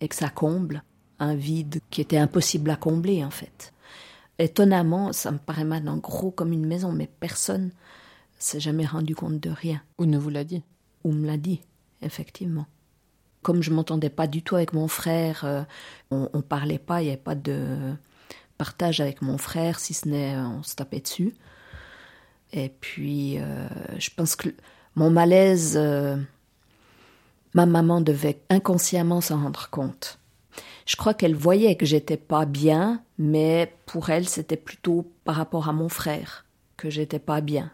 et 0.01 0.07
que 0.07 0.15
ça 0.15 0.29
comble 0.29 0.85
un 1.19 1.35
vide 1.35 1.81
qui 1.91 2.01
était 2.01 2.19
impossible 2.19 2.71
à 2.71 2.77
combler 2.77 3.25
en 3.25 3.31
fait. 3.31 3.73
Étonnamment, 4.39 5.13
ça 5.13 5.33
me 5.33 5.39
paraît 5.39 5.65
maintenant 5.65 5.97
gros 5.97 6.31
comme 6.31 6.53
une 6.53 6.65
maison, 6.65 6.93
mais 6.93 7.09
personne 7.19 7.73
s'est 8.39 8.61
jamais 8.61 8.87
rendu 8.87 9.17
compte 9.17 9.41
de 9.41 9.51
rien. 9.51 9.83
Ou 9.99 10.07
ne 10.07 10.17
vous 10.17 10.31
l'a 10.31 10.45
dit. 10.45 10.63
Ou 11.03 11.11
me 11.11 11.27
l'a 11.27 11.39
dit, 11.39 11.63
effectivement. 12.01 12.67
Comme 13.43 13.61
je 13.61 13.73
m'entendais 13.73 14.09
pas 14.09 14.29
du 14.29 14.45
tout 14.45 14.55
avec 14.55 14.73
mon 14.73 14.87
frère, 14.87 15.45
euh, 15.45 15.65
on, 16.13 16.29
on 16.33 16.43
parlait 16.43 16.79
pas, 16.79 17.03
il 17.03 17.07
n'y 17.07 17.11
avait 17.11 17.21
pas 17.21 17.35
de 17.35 17.97
partage 18.57 19.01
avec 19.01 19.21
mon 19.21 19.37
frère, 19.37 19.81
si 19.81 19.95
ce 19.95 20.09
n'est 20.09 20.37
euh, 20.37 20.47
on 20.47 20.63
se 20.63 20.77
tapait 20.77 21.01
dessus. 21.01 21.35
Et 22.53 22.69
puis, 22.69 23.39
euh, 23.39 23.67
je 23.99 24.11
pense 24.15 24.37
que 24.37 24.51
mon 24.95 25.11
malaise, 25.11 25.79
ma 27.55 27.67
maman 27.67 28.01
devait 28.01 28.41
inconsciemment 28.51 29.21
s'en 29.21 29.43
rendre 29.43 29.71
compte. 29.71 30.19
Je 30.87 30.97
crois 30.97 31.15
qu'elle 31.15 31.35
voyait 31.35 31.77
que 31.77 31.87
j'étais 31.87 32.17
pas 32.17 32.45
bien, 32.45 33.03
mais 33.19 33.73
pour 33.87 34.11
elle, 34.11 34.29
c'était 34.29 34.57
plutôt 34.57 35.11
par 35.25 35.37
rapport 35.37 35.69
à 35.69 35.73
mon 35.73 35.89
frère 35.89 36.45
que 36.77 36.91
j'étais 36.91 37.19
pas 37.19 37.41
bien. 37.41 37.71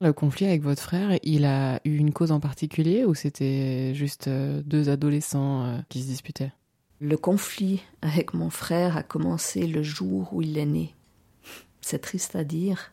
Le 0.00 0.12
conflit 0.12 0.46
avec 0.46 0.62
votre 0.62 0.82
frère, 0.82 1.18
il 1.22 1.44
a 1.44 1.80
eu 1.84 1.96
une 1.96 2.12
cause 2.12 2.32
en 2.32 2.40
particulier 2.40 3.04
ou 3.04 3.14
c'était 3.14 3.94
juste 3.94 4.28
euh, 4.28 4.62
deux 4.64 4.88
adolescents 4.88 5.64
euh, 5.64 5.78
qui 5.88 6.02
se 6.02 6.06
disputaient? 6.06 6.52
Le 7.00 7.16
conflit 7.16 7.82
avec 8.02 8.34
mon 8.34 8.50
frère 8.50 8.96
a 8.96 9.02
commencé 9.02 9.66
le 9.66 9.82
jour 9.82 10.32
où 10.32 10.42
il 10.42 10.58
est 10.58 10.66
né. 10.66 10.94
C'est 11.80 12.00
triste 12.00 12.36
à 12.36 12.44
dire. 12.44 12.92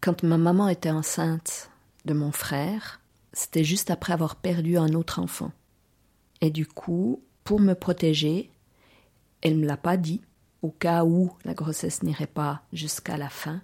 Quand 0.00 0.22
ma 0.22 0.38
maman 0.38 0.68
était 0.68 0.90
enceinte 0.90 1.70
de 2.04 2.14
mon 2.14 2.32
frère, 2.32 3.00
c'était 3.32 3.64
juste 3.64 3.90
après 3.90 4.12
avoir 4.12 4.36
perdu 4.36 4.78
un 4.78 4.94
autre 4.94 5.18
enfant. 5.20 5.52
Et 6.40 6.50
du 6.50 6.66
coup, 6.66 7.22
pour 7.44 7.60
me 7.60 7.74
protéger, 7.74 8.50
elle 9.42 9.56
ne 9.56 9.62
me 9.62 9.66
l'a 9.66 9.76
pas 9.76 9.96
dit, 9.96 10.20
au 10.62 10.70
cas 10.70 11.04
où 11.04 11.32
la 11.44 11.54
grossesse 11.54 12.02
n'irait 12.02 12.26
pas 12.26 12.62
jusqu'à 12.72 13.16
la 13.16 13.28
fin. 13.28 13.60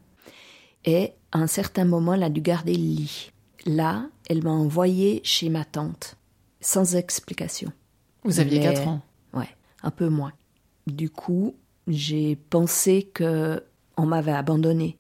Et 0.85 1.13
à 1.33 1.39
un 1.39 1.47
certain 1.47 1.85
moment, 1.85 2.15
elle 2.15 2.23
a 2.23 2.31
dû 2.31 2.41
garder 2.41 2.75
le 2.75 2.83
lit. 2.83 3.31
Là, 3.67 4.09
elle 4.29 4.43
m'a 4.43 4.51
envoyé 4.51 5.21
chez 5.25 5.49
ma 5.49 5.65
tante, 5.65 6.17
sans 6.61 6.97
explication. 6.97 7.73
Vous 8.25 8.41
aviez 8.41 8.61
4 8.61 8.89
ans 8.89 9.03
Ouais, 9.33 9.49
un 9.83 9.91
peu 9.91 10.09
moins. 10.09 10.33
Du 10.87 11.11
coup, 11.11 11.57
j'ai 11.87 12.37
pensé 12.37 13.11
que 13.15 13.63
on 13.97 14.07
m'avait 14.07 14.33
abandonnée. 14.33 14.99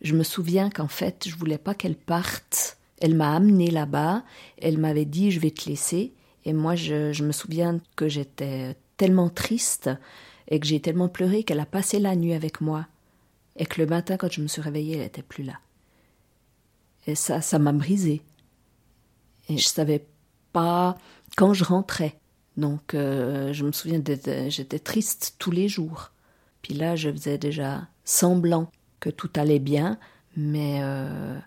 Je 0.00 0.14
me 0.14 0.22
souviens 0.22 0.70
qu'en 0.70 0.88
fait, 0.88 1.28
je 1.28 1.36
voulais 1.36 1.58
pas 1.58 1.74
qu'elle 1.74 1.96
parte 1.96 2.78
Elle 3.00 3.14
m'a 3.14 3.34
amené 3.34 3.70
là-bas, 3.70 4.24
elle 4.58 4.78
m'avait 4.78 5.04
dit 5.04 5.30
je 5.30 5.40
vais 5.40 5.50
te 5.50 5.68
laisser, 5.68 6.12
et 6.44 6.52
moi 6.52 6.74
je, 6.74 7.22
me 7.22 7.32
souviens 7.32 7.80
que 7.96 8.08
j'étais 8.08 8.76
tellement 8.96 9.30
triste 9.30 9.90
et 10.48 10.58
que 10.60 10.66
j'ai 10.66 10.80
tellement 10.80 11.08
pleuré 11.08 11.44
qu'elle 11.44 11.60
a 11.60 11.66
passé 11.66 11.98
la 11.98 12.16
nuit 12.16 12.34
avec 12.34 12.60
moi, 12.60 12.86
et 13.56 13.66
que 13.66 13.80
le 13.80 13.86
matin 13.86 14.16
quand 14.16 14.30
je 14.32 14.40
me 14.40 14.48
suis 14.48 14.62
réveillée 14.62 14.96
elle 14.96 15.02
n'était 15.02 15.22
plus 15.22 15.44
là. 15.44 15.54
Et 17.06 17.14
ça, 17.14 17.40
ça 17.40 17.58
m'a 17.58 17.72
brisé. 17.72 18.22
Et 19.48 19.56
je 19.56 19.66
savais 19.66 20.04
pas 20.52 20.98
quand 21.36 21.54
je 21.54 21.64
rentrais. 21.64 22.18
Donc 22.56 22.94
euh, 22.94 23.52
je 23.52 23.64
me 23.64 23.72
souviens, 23.72 24.02
j'étais 24.48 24.78
triste 24.78 25.36
tous 25.38 25.50
les 25.50 25.68
jours. 25.68 26.12
Puis 26.62 26.74
là, 26.74 26.96
je 26.96 27.10
faisais 27.10 27.38
déjà 27.38 27.88
semblant 28.04 28.70
que 29.00 29.10
tout 29.10 29.30
allait 29.34 29.58
bien, 29.58 29.98
mais 30.36 30.80
euh, 30.82 31.38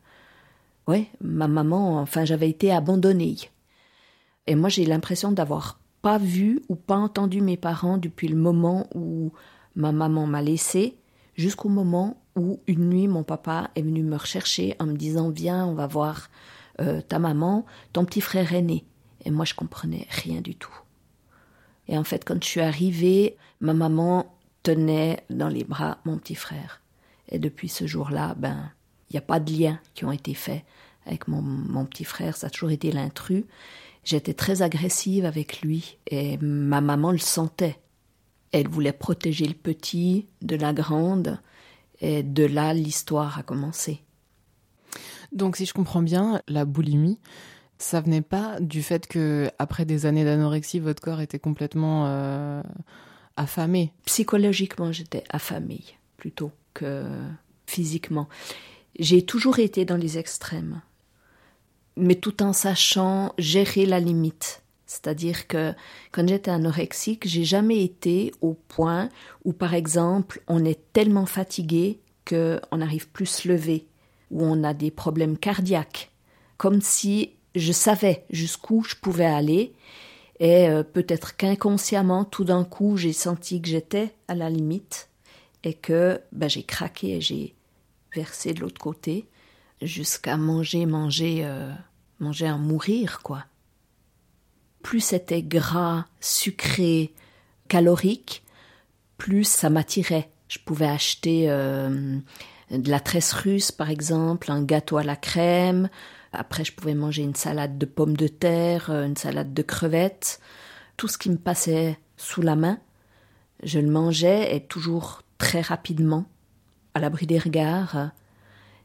ouais, 0.87 1.07
ma 1.21 1.47
maman, 1.47 1.99
enfin, 1.99 2.25
j'avais 2.25 2.49
été 2.49 2.71
abandonnée. 2.71 3.37
Et 4.47 4.55
moi, 4.55 4.69
j'ai 4.69 4.85
l'impression 4.85 5.31
d'avoir 5.31 5.79
pas 6.01 6.17
vu 6.17 6.61
ou 6.67 6.75
pas 6.75 6.97
entendu 6.97 7.41
mes 7.41 7.57
parents 7.57 7.97
depuis 7.97 8.27
le 8.27 8.35
moment 8.35 8.87
où 8.93 9.31
ma 9.75 9.91
maman 9.91 10.27
m'a 10.27 10.41
laissée 10.41 10.97
jusqu'au 11.35 11.69
moment 11.69 12.21
où 12.35 12.59
une 12.67 12.89
nuit 12.89 13.07
mon 13.07 13.23
papa 13.23 13.71
est 13.75 13.81
venu 13.81 14.03
me 14.03 14.17
rechercher 14.17 14.75
en 14.79 14.85
me 14.85 14.97
disant 14.97 15.29
viens 15.29 15.65
on 15.65 15.73
va 15.73 15.87
voir 15.87 16.29
euh, 16.81 17.01
ta 17.01 17.19
maman 17.19 17.65
ton 17.93 18.03
petit 18.05 18.21
frère 18.21 18.53
est 18.53 18.61
né 18.61 18.85
et 19.23 19.31
moi 19.31 19.45
je 19.45 19.53
comprenais 19.53 20.05
rien 20.09 20.41
du 20.41 20.55
tout. 20.55 20.75
Et 21.87 21.97
en 21.97 22.03
fait 22.03 22.25
quand 22.25 22.43
je 22.43 22.49
suis 22.49 22.61
arrivée 22.61 23.37
ma 23.61 23.73
maman 23.73 24.35
tenait 24.61 25.23
dans 25.29 25.49
les 25.49 25.63
bras 25.63 25.99
mon 26.03 26.17
petit 26.17 26.35
frère 26.35 26.82
et 27.33 27.39
depuis 27.39 27.67
ce 27.67 27.85
jour-là 27.85 28.35
ben 28.37 28.71
il 29.09 29.13
n'y 29.13 29.19
a 29.19 29.21
pas 29.21 29.41
de 29.41 29.51
liens 29.51 29.79
qui 29.93 30.05
ont 30.05 30.11
été 30.11 30.33
faits 30.33 30.63
avec 31.05 31.27
mon, 31.27 31.41
mon 31.41 31.85
petit 31.85 32.05
frère 32.05 32.37
ça 32.37 32.47
a 32.47 32.49
toujours 32.49 32.71
été 32.71 32.91
l'intrus 32.91 33.43
j'étais 34.05 34.33
très 34.33 34.61
agressive 34.61 35.25
avec 35.25 35.61
lui 35.61 35.97
et 36.07 36.37
ma 36.37 36.79
maman 36.79 37.11
le 37.11 37.17
sentait 37.17 37.77
elle 38.53 38.67
voulait 38.67 38.93
protéger 38.93 39.47
le 39.47 39.55
petit 39.55 40.27
de 40.41 40.55
la 40.55 40.73
grande, 40.73 41.39
et 41.99 42.23
de 42.23 42.45
là, 42.45 42.73
l'histoire 42.73 43.37
a 43.39 43.43
commencé. 43.43 44.01
Donc, 45.31 45.57
si 45.57 45.65
je 45.65 45.73
comprends 45.73 46.03
bien, 46.03 46.41
la 46.47 46.63
boulimie, 46.63 47.19
ça 47.79 47.99
venait 47.99 48.21
pas 48.21 48.59
du 48.61 48.83
fait 48.83 49.07
que, 49.07 49.49
après 49.57 49.85
des 49.85 50.05
années 50.05 50.23
d'anorexie, 50.23 50.79
votre 50.79 51.01
corps 51.01 51.19
était 51.19 51.39
complètement 51.39 52.05
euh, 52.05 52.61
affamé? 53.37 53.91
Psychologiquement, 54.05 54.91
j'étais 54.91 55.23
affamée 55.29 55.83
plutôt 56.17 56.51
que 56.73 57.05
physiquement. 57.65 58.27
J'ai 58.99 59.23
toujours 59.23 59.59
été 59.59 59.85
dans 59.85 59.97
les 59.97 60.17
extrêmes, 60.17 60.81
mais 61.97 62.15
tout 62.15 62.43
en 62.43 62.53
sachant 62.53 63.33
gérer 63.37 63.85
la 63.85 63.99
limite. 63.99 64.61
C'est-à-dire 64.85 65.47
que 65.47 65.73
quand 66.11 66.27
j'étais 66.27 66.51
anorexique, 66.51 67.27
j'ai 67.27 67.45
jamais 67.45 67.83
été 67.83 68.31
au 68.41 68.53
point 68.53 69.09
où, 69.43 69.51
par 69.51 69.73
exemple, 69.73 70.41
on 70.47 70.63
est 70.63 70.79
tellement 70.93 71.25
fatigué 71.25 71.99
qu'on 72.29 72.77
n'arrive 72.77 73.09
plus 73.09 73.25
à 73.25 73.41
se 73.41 73.47
lever, 73.47 73.87
ou 74.29 74.43
on 74.43 74.63
a 74.63 74.73
des 74.73 74.91
problèmes 74.91 75.37
cardiaques, 75.37 76.11
comme 76.57 76.81
si 76.81 77.31
je 77.55 77.71
savais 77.71 78.25
jusqu'où 78.29 78.83
je 78.83 78.95
pouvais 78.95 79.25
aller, 79.25 79.73
et 80.39 80.67
euh, 80.69 80.83
peut-être 80.83 81.37
qu'inconsciemment, 81.37 82.25
tout 82.25 82.43
d'un 82.43 82.63
coup, 82.63 82.97
j'ai 82.97 83.13
senti 83.13 83.61
que 83.61 83.69
j'étais 83.69 84.13
à 84.27 84.35
la 84.35 84.49
limite, 84.49 85.09
et 85.63 85.73
que 85.73 86.21
ben, 86.31 86.49
j'ai 86.49 86.63
craqué 86.63 87.17
et 87.17 87.21
j'ai 87.21 87.55
versé 88.13 88.53
de 88.53 88.61
l'autre 88.61 88.81
côté, 88.81 89.27
jusqu'à 89.81 90.37
manger, 90.37 90.85
manger, 90.85 91.41
euh, 91.45 91.71
manger 92.19 92.47
à 92.47 92.57
mourir, 92.57 93.21
quoi 93.23 93.45
plus 94.83 94.99
c'était 94.99 95.41
gras, 95.41 96.05
sucré, 96.19 97.13
calorique, 97.67 98.43
plus 99.17 99.45
ça 99.45 99.71
m'attirait. 99.71 100.29
Je 100.49 100.59
pouvais 100.59 100.87
acheter 100.87 101.49
euh, 101.49 102.19
de 102.69 102.91
la 102.91 102.99
tresse 102.99 103.33
russe, 103.33 103.71
par 103.71 103.89
exemple, 103.89 104.51
un 104.51 104.61
gâteau 104.61 104.97
à 104.97 105.03
la 105.03 105.15
crème. 105.15 105.89
Après, 106.33 106.63
je 106.63 106.73
pouvais 106.73 106.93
manger 106.93 107.23
une 107.23 107.33
salade 107.33 107.79
de 107.79 107.85
pommes 107.85 108.17
de 108.17 108.27
terre, 108.27 108.91
euh, 108.91 109.05
une 109.05 109.17
salade 109.17 109.53
de 109.53 109.61
crevettes. 109.63 110.39
Tout 110.97 111.07
ce 111.07 111.17
qui 111.17 111.31
me 111.31 111.37
passait 111.37 111.97
sous 112.17 112.41
la 112.41 112.55
main, 112.55 112.77
je 113.63 113.79
le 113.79 113.89
mangeais 113.89 114.55
et 114.55 114.61
toujours 114.61 115.23
très 115.43 115.61
rapidement, 115.61 116.25
à 116.93 116.99
l'abri 116.99 117.27
des 117.27 117.39
regards, 117.39 118.11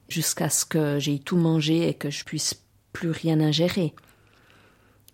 jusqu'à 0.09 0.49
ce 0.49 0.65
que 0.65 0.99
j'aie 0.99 1.19
tout 1.19 1.37
mangé 1.37 1.89
et 1.89 1.95
que 1.95 2.11
je 2.11 2.25
puisse 2.25 2.63
plus 2.93 3.11
rien 3.11 3.41
ingérer 3.41 3.95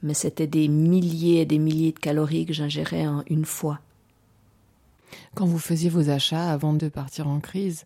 mais 0.05 0.15
c'était 0.15 0.47
des 0.47 0.69
milliers 0.69 1.41
et 1.41 1.47
des 1.47 1.59
milliers 1.59 1.93
de 1.93 1.99
calories 1.99 2.45
que 2.45 2.53
j'ingérais 2.53 3.07
en 3.07 3.25
une 3.27 3.47
fois. 3.47 3.81
Quand 5.35 5.47
vous 5.47 5.59
faisiez 5.59 5.89
vos 5.89 6.11
achats 6.11 6.53
avant 6.53 6.75
de 6.75 6.89
partir 6.89 7.27
en 7.27 7.41
crise, 7.41 7.85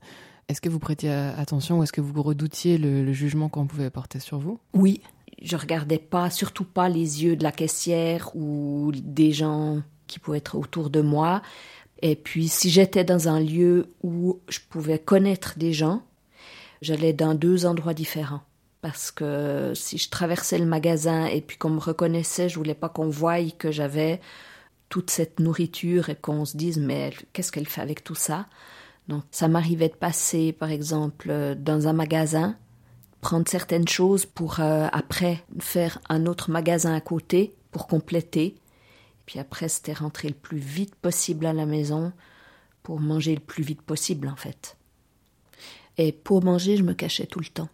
est-ce 0.48 0.60
que 0.60 0.68
vous 0.68 0.80
prêtiez 0.80 1.10
attention 1.10 1.78
ou 1.78 1.82
est-ce 1.84 1.92
que 1.92 2.00
vous 2.00 2.22
redoutiez 2.22 2.76
le, 2.76 3.12
jugement 3.12 3.48
qu'on 3.48 3.66
pouvait 3.66 3.88
porter 3.88 4.18
sur 4.18 4.38
vous? 4.38 4.58
Oui, 4.74 5.00
je 5.40 5.56
regardais 5.56 5.98
pas, 5.98 6.28
surtout 6.28 6.64
pas 6.64 6.88
les 6.88 7.22
yeux 7.22 7.36
de 7.36 7.44
la 7.44 7.52
caissière 7.52 8.34
ou 8.34 8.90
des 8.94 9.32
gens 9.32 9.82
qui 10.08 10.18
pouvaient 10.18 10.38
être 10.38 10.56
autour 10.56 10.90
de 10.90 11.00
moi. 11.00 11.40
Et 12.00 12.16
puis, 12.16 12.48
si 12.48 12.70
j'étais 12.70 13.04
dans 13.04 13.28
un 13.28 13.40
lieu 13.40 13.92
où 14.02 14.40
je 14.48 14.60
pouvais 14.70 14.98
connaître 14.98 15.58
des 15.58 15.72
gens, 15.72 16.02
j'allais 16.80 17.12
dans 17.12 17.34
deux 17.34 17.66
endroits 17.66 17.94
différents 17.94 18.42
parce 18.80 19.10
que 19.10 19.72
si 19.74 19.98
je 19.98 20.08
traversais 20.08 20.58
le 20.58 20.66
magasin 20.66 21.26
et 21.26 21.40
puis 21.40 21.56
qu'on 21.56 21.70
me 21.70 21.80
reconnaissait, 21.80 22.48
je 22.48 22.56
voulais 22.56 22.74
pas 22.74 22.88
qu'on 22.88 23.08
voie 23.08 23.42
que 23.50 23.72
j'avais 23.72 24.20
toute 24.88 25.10
cette 25.10 25.40
nourriture 25.40 26.08
et 26.08 26.14
qu'on 26.14 26.44
se 26.44 26.56
dise 26.56 26.78
mais 26.78 27.12
qu'est-ce 27.32 27.52
qu'elle 27.52 27.66
fait 27.66 27.80
avec 27.80 28.04
tout 28.04 28.14
ça? 28.14 28.46
Donc 29.08 29.24
ça 29.30 29.48
m'arrivait 29.48 29.88
de 29.88 29.94
passer 29.94 30.52
par 30.52 30.70
exemple 30.70 31.56
dans 31.58 31.88
un 31.88 31.92
magasin, 31.92 32.56
prendre 33.20 33.48
certaines 33.48 33.88
choses 33.88 34.26
pour 34.26 34.60
euh, 34.60 34.86
après 34.92 35.44
faire 35.58 35.98
un 36.08 36.26
autre 36.26 36.50
magasin 36.50 36.94
à 36.94 37.00
côté 37.00 37.54
pour 37.72 37.86
compléter. 37.86 38.54
Puis 39.28 39.38
après 39.38 39.68
c'était 39.68 39.92
rentrer 39.92 40.28
le 40.28 40.34
plus 40.34 40.56
vite 40.56 40.94
possible 40.94 41.44
à 41.44 41.52
la 41.52 41.66
maison 41.66 42.14
pour 42.82 42.98
manger 42.98 43.34
le 43.34 43.42
plus 43.42 43.62
vite 43.62 43.82
possible 43.82 44.26
en 44.26 44.36
fait. 44.36 44.78
Et 45.98 46.12
pour 46.12 46.42
manger, 46.42 46.78
je 46.78 46.82
me 46.82 46.94
cachais 46.94 47.26
tout 47.26 47.40
le 47.40 47.48
temps. 47.48 47.68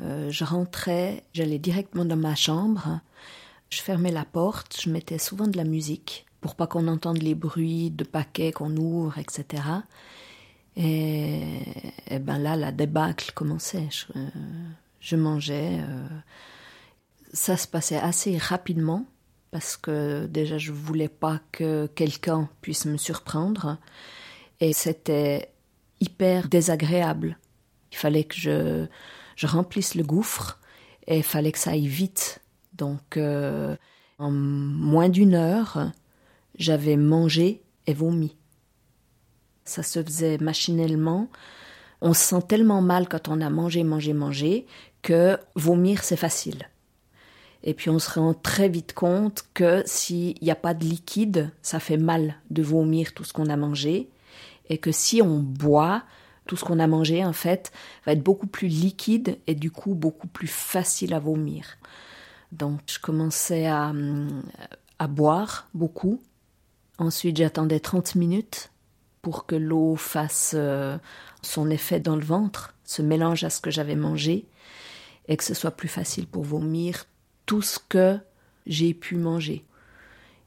Euh, 0.00 0.30
je 0.30 0.44
rentrais, 0.44 1.24
j'allais 1.32 1.58
directement 1.58 2.04
dans 2.04 2.16
ma 2.16 2.36
chambre, 2.36 3.00
je 3.68 3.82
fermais 3.82 4.12
la 4.12 4.24
porte, 4.24 4.80
je 4.80 4.88
mettais 4.88 5.18
souvent 5.18 5.48
de 5.48 5.56
la 5.56 5.64
musique 5.64 6.24
pour 6.40 6.54
pas 6.54 6.68
qu'on 6.68 6.86
entende 6.86 7.20
les 7.20 7.34
bruits 7.34 7.90
de 7.90 8.04
paquets 8.04 8.52
qu'on 8.52 8.76
ouvre, 8.76 9.18
etc. 9.18 9.64
Et, 10.76 11.62
ben 12.20 12.38
là, 12.38 12.54
la 12.54 12.70
débâcle 12.70 13.32
commençait. 13.34 13.88
Je, 15.00 15.16
mangeais. 15.16 15.80
Euh, 15.80 16.06
ça 17.32 17.56
se 17.56 17.66
passait 17.66 17.98
assez 17.98 18.38
rapidement 18.38 19.04
parce 19.50 19.76
que 19.76 20.26
déjà 20.26 20.58
je 20.58 20.72
voulais 20.72 21.08
pas 21.08 21.40
que 21.52 21.86
quelqu'un 21.94 22.48
puisse 22.60 22.84
me 22.84 22.96
surprendre 22.96 23.78
et 24.60 24.72
c'était 24.72 25.52
hyper 26.00 26.48
désagréable. 26.48 27.38
Il 27.92 27.96
fallait 27.96 28.24
que 28.24 28.36
je 28.36 29.46
remplisse 29.46 29.94
le 29.94 30.02
gouffre 30.02 30.58
et 31.06 31.18
il 31.18 31.22
fallait 31.22 31.52
que 31.52 31.58
ça 31.58 31.70
aille 31.70 31.86
vite. 31.86 32.40
Donc, 32.74 33.16
euh, 33.16 33.76
en 34.18 34.30
moins 34.30 35.08
d'une 35.08 35.34
heure, 35.34 35.92
j'avais 36.58 36.96
mangé 36.96 37.62
et 37.86 37.94
vomi. 37.94 38.36
Ça 39.64 39.82
se 39.82 40.02
faisait 40.02 40.38
machinalement. 40.38 41.28
On 42.00 42.12
se 42.12 42.22
sent 42.22 42.42
tellement 42.48 42.82
mal 42.82 43.08
quand 43.08 43.28
on 43.28 43.40
a 43.40 43.50
mangé, 43.50 43.82
mangé, 43.84 44.12
mangé, 44.12 44.66
que 45.02 45.38
vomir, 45.54 46.02
c'est 46.02 46.16
facile. 46.16 46.68
Et 47.66 47.74
puis 47.74 47.90
on 47.90 47.98
se 47.98 48.18
rend 48.18 48.32
très 48.32 48.68
vite 48.68 48.94
compte 48.94 49.44
que 49.52 49.82
s'il 49.86 50.36
n'y 50.40 50.52
a 50.52 50.56
pas 50.56 50.72
de 50.72 50.84
liquide, 50.84 51.50
ça 51.62 51.80
fait 51.80 51.96
mal 51.96 52.36
de 52.50 52.62
vomir 52.62 53.12
tout 53.12 53.24
ce 53.24 53.32
qu'on 53.32 53.50
a 53.50 53.56
mangé. 53.56 54.08
Et 54.70 54.78
que 54.78 54.92
si 54.92 55.20
on 55.20 55.40
boit, 55.40 56.04
tout 56.46 56.56
ce 56.56 56.64
qu'on 56.64 56.78
a 56.78 56.86
mangé, 56.86 57.24
en 57.24 57.32
fait, 57.32 57.72
va 58.06 58.12
être 58.12 58.22
beaucoup 58.22 58.46
plus 58.46 58.68
liquide 58.68 59.38
et 59.48 59.56
du 59.56 59.72
coup 59.72 59.96
beaucoup 59.96 60.28
plus 60.28 60.46
facile 60.46 61.12
à 61.12 61.18
vomir. 61.18 61.76
Donc, 62.52 62.80
je 62.86 63.00
commençais 63.00 63.66
à, 63.66 63.92
à 65.00 65.06
boire 65.08 65.68
beaucoup. 65.74 66.22
Ensuite, 66.98 67.36
j'attendais 67.36 67.80
30 67.80 68.14
minutes 68.14 68.70
pour 69.22 69.44
que 69.44 69.56
l'eau 69.56 69.96
fasse 69.96 70.52
euh, 70.54 70.98
son 71.42 71.68
effet 71.70 71.98
dans 71.98 72.14
le 72.14 72.24
ventre, 72.24 72.74
se 72.84 73.02
mélange 73.02 73.42
à 73.42 73.50
ce 73.50 73.60
que 73.60 73.72
j'avais 73.72 73.96
mangé 73.96 74.46
et 75.26 75.36
que 75.36 75.42
ce 75.42 75.52
soit 75.52 75.72
plus 75.72 75.88
facile 75.88 76.28
pour 76.28 76.44
vomir 76.44 77.06
tout 77.46 77.62
ce 77.62 77.78
que 77.78 78.18
j'ai 78.66 78.94
pu 78.94 79.16
manger. 79.16 79.64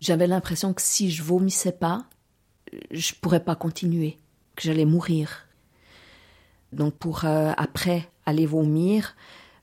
J'avais 0.02 0.28
l'impression 0.28 0.74
que 0.74 0.82
si 0.82 1.12
je 1.12 1.24
vomissais 1.24 1.72
pas, 1.72 2.06
je 2.92 3.14
pourrais 3.20 3.44
pas 3.44 3.56
continuer, 3.56 4.18
que 4.56 4.64
j'allais 4.64 4.86
mourir. 4.86 5.48
Donc 6.72 6.94
pour 6.96 7.26
euh, 7.26 7.52
après 7.58 8.10
aller 8.26 8.46
vomir, 8.46 9.16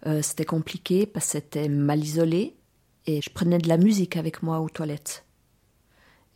euh, 0.06 0.22
c'était 0.22 0.44
compliqué 0.44 1.06
parce 1.06 1.26
que 1.26 1.32
c'était 1.32 1.68
mal 1.68 2.02
isolé 2.02 2.56
et 3.06 3.20
je 3.22 3.30
prenais 3.30 3.58
de 3.58 3.68
la 3.68 3.76
musique 3.76 4.16
avec 4.16 4.42
moi 4.42 4.60
aux 4.60 4.68
toilettes. 4.68 5.24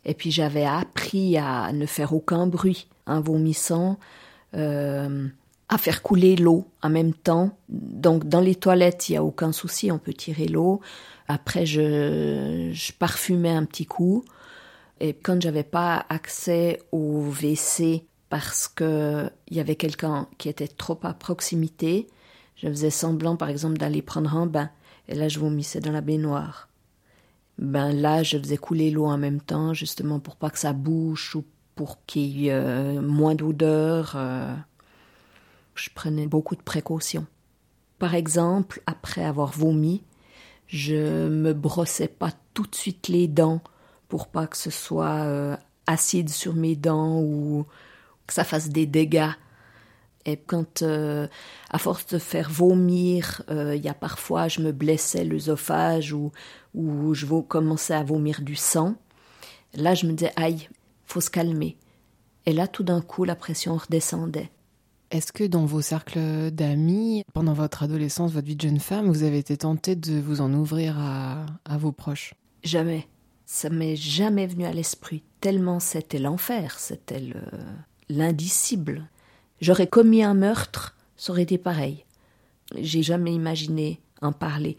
Et 0.05 0.13
puis 0.13 0.31
j'avais 0.31 0.65
appris 0.65 1.37
à 1.37 1.71
ne 1.73 1.85
faire 1.85 2.13
aucun 2.13 2.47
bruit 2.47 2.87
en 3.05 3.21
vomissant, 3.21 3.99
euh, 4.55 5.27
à 5.71 5.77
faire 5.77 6.03
couler 6.03 6.35
l'eau 6.35 6.67
en 6.83 6.89
même 6.89 7.13
temps. 7.13 7.57
Donc 7.69 8.27
dans 8.27 8.41
les 8.41 8.55
toilettes, 8.55 9.09
il 9.09 9.13
n'y 9.13 9.17
a 9.17 9.23
aucun 9.23 9.53
souci, 9.53 9.91
on 9.91 9.97
peut 9.97 10.13
tirer 10.13 10.45
l'eau. 10.45 10.81
Après, 11.27 11.65
je, 11.65 12.69
je 12.73 12.91
parfumais 12.91 13.51
un 13.51 13.65
petit 13.65 13.85
coup. 13.85 14.23
Et 14.99 15.13
quand 15.13 15.41
j'avais 15.41 15.63
pas 15.63 16.05
accès 16.09 16.81
au 16.91 17.23
WC 17.23 18.05
parce 18.29 18.67
que 18.67 19.29
il 19.47 19.57
y 19.57 19.59
avait 19.61 19.77
quelqu'un 19.77 20.27
qui 20.37 20.49
était 20.49 20.67
trop 20.67 20.99
à 21.03 21.13
proximité, 21.13 22.07
je 22.55 22.67
faisais 22.67 22.89
semblant, 22.89 23.37
par 23.37 23.49
exemple, 23.49 23.77
d'aller 23.77 24.01
prendre 24.01 24.35
un 24.35 24.45
bain. 24.45 24.69
Et 25.07 25.15
là, 25.15 25.29
je 25.29 25.39
vomissais 25.39 25.79
dans 25.79 25.91
la 25.91 26.01
baignoire. 26.01 26.67
Ben 27.57 27.91
là, 27.93 28.23
je 28.23 28.37
faisais 28.37 28.57
couler 28.57 28.91
l'eau 28.91 29.05
en 29.05 29.17
même 29.17 29.39
temps, 29.39 29.73
justement 29.73 30.19
pour 30.19 30.35
pas 30.35 30.49
que 30.49 30.59
ça 30.59 30.73
bouche 30.73 31.35
ou 31.35 31.45
pour 31.75 32.05
qu'il 32.05 32.39
y 32.39 32.47
ait 32.49 32.53
euh, 32.53 33.01
moins 33.01 33.35
d'odeur. 33.35 34.13
Euh. 34.15 34.53
Je 35.75 35.89
prenais 35.93 36.27
beaucoup 36.27 36.55
de 36.55 36.61
précautions. 36.61 37.25
Par 37.99 38.15
exemple, 38.15 38.81
après 38.87 39.23
avoir 39.23 39.51
vomi, 39.51 40.03
je 40.67 41.27
me 41.27 41.53
brossais 41.53 42.07
pas 42.07 42.31
tout 42.53 42.65
de 42.65 42.75
suite 42.75 43.07
les 43.07 43.27
dents 43.27 43.61
pour 44.07 44.27
pas 44.27 44.47
que 44.47 44.57
ce 44.57 44.69
soit 44.69 45.25
euh, 45.25 45.55
acide 45.87 46.29
sur 46.29 46.53
mes 46.53 46.75
dents 46.75 47.19
ou 47.21 47.65
que 48.27 48.33
ça 48.33 48.43
fasse 48.43 48.69
des 48.69 48.85
dégâts. 48.85 49.31
Et 50.25 50.37
quand, 50.37 50.81
euh, 50.81 51.27
à 51.69 51.77
force 51.77 52.05
de 52.07 52.19
faire 52.19 52.49
vomir, 52.49 53.41
euh, 53.49 53.75
il 53.75 53.83
y 53.83 53.89
a 53.89 53.93
parfois, 53.93 54.47
je 54.47 54.61
me 54.61 54.71
blessais 54.71 55.23
l'œsophage 55.23 56.13
ou, 56.13 56.31
ou 56.75 57.13
je 57.13 57.25
commençais 57.25 57.95
à 57.95 58.03
vomir 58.03 58.41
du 58.41 58.55
sang, 58.55 58.95
là, 59.73 59.95
je 59.95 60.05
me 60.05 60.13
disais, 60.13 60.33
aïe, 60.35 60.69
faut 61.05 61.21
se 61.21 61.29
calmer. 61.29 61.77
Et 62.45 62.53
là, 62.53 62.67
tout 62.67 62.83
d'un 62.83 63.01
coup, 63.01 63.23
la 63.23 63.35
pression 63.35 63.77
redescendait. 63.77 64.51
Est-ce 65.11 65.33
que 65.33 65.43
dans 65.43 65.65
vos 65.65 65.81
cercles 65.81 66.51
d'amis, 66.51 67.25
pendant 67.33 67.51
votre 67.51 67.83
adolescence, 67.83 68.31
votre 68.31 68.47
vie 68.47 68.55
de 68.55 68.61
jeune 68.61 68.79
femme, 68.79 69.07
vous 69.07 69.23
avez 69.23 69.39
été 69.39 69.57
tentée 69.57 69.97
de 69.97 70.17
vous 70.19 70.39
en 70.39 70.53
ouvrir 70.53 70.97
à, 70.97 71.45
à 71.65 71.77
vos 71.77 71.91
proches? 71.91 72.33
Jamais. 72.63 73.07
Ça 73.45 73.69
m'est 73.69 73.97
jamais 73.97 74.47
venu 74.47 74.63
à 74.63 74.71
l'esprit, 74.71 75.21
tellement 75.41 75.81
c'était 75.81 76.19
l'enfer, 76.19 76.79
c'était 76.79 77.21
l'indicible. 78.07 79.09
J'aurais 79.59 79.87
commis 79.87 80.23
un 80.23 80.33
meurtre, 80.33 80.95
ça 81.17 81.33
aurait 81.33 81.43
été 81.43 81.57
pareil. 81.57 82.05
J'ai 82.79 83.03
jamais 83.03 83.33
imaginé 83.33 83.99
en 84.21 84.31
parler. 84.31 84.77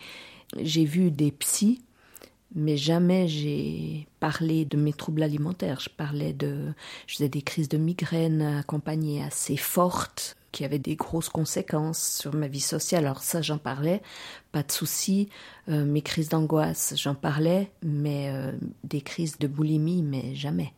J'ai 0.59 0.87
vu 0.87 1.11
des 1.11 1.31
psys, 1.31 1.83
mais 2.55 2.77
jamais 2.77 3.29
j'ai 3.29 4.07
parlé 4.21 4.65
de 4.65 4.77
mes 4.77 4.93
troubles 4.93 5.23
alimentaires. 5.23 5.81
Je 5.81 5.89
parlais 5.89 6.33
de, 6.33 6.73
je 7.07 7.15
faisais 7.15 7.29
des 7.29 7.43
crises 7.43 7.69
de 7.69 7.79
migraine 7.79 8.43
accompagnées 8.43 9.23
assez 9.23 9.57
fortes 9.57 10.37
qui 10.53 10.65
avait 10.65 10.79
des 10.79 10.97
grosses 10.97 11.31
conséquences 11.31 12.19
sur 12.21 12.35
ma 12.35 12.47
vie 12.47 12.61
sociale. 12.61 13.07
Alors 13.07 13.23
ça, 13.23 13.43
j'en 13.43 13.59
parlais, 13.59 14.03
pas 14.53 14.63
de 14.63 14.71
souci. 14.71 15.29
Euh, 15.69 15.85
mes 15.85 16.03
crises 16.03 16.29
d'angoisse, 16.29 16.95
j'en 16.97 17.15
parlais, 17.15 17.73
mais 17.83 18.31
euh, 18.31 18.53
des 18.85 19.01
crises 19.01 19.39
de 19.39 19.49
boulimie, 19.49 20.03
mais 20.03 20.35
jamais. 20.35 20.73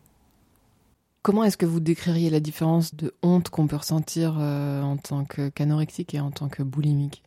Comment 1.23 1.43
est-ce 1.45 1.57
que 1.57 1.67
vous 1.67 1.81
décririez 1.81 2.31
la 2.31 2.41
différence 2.41 2.95
de 2.95 3.15
honte 3.23 3.49
qu'on 3.49 3.67
peut 3.67 3.77
ressentir 3.77 4.37
euh, 4.39 4.83
en 4.83 4.97
tant 4.97 5.25
qu'anorexique 5.25 6.15
et 6.15 6.21
en 6.21 6.31
tant 6.31 6.49
que 6.49 6.63
boulimique? 6.63 7.23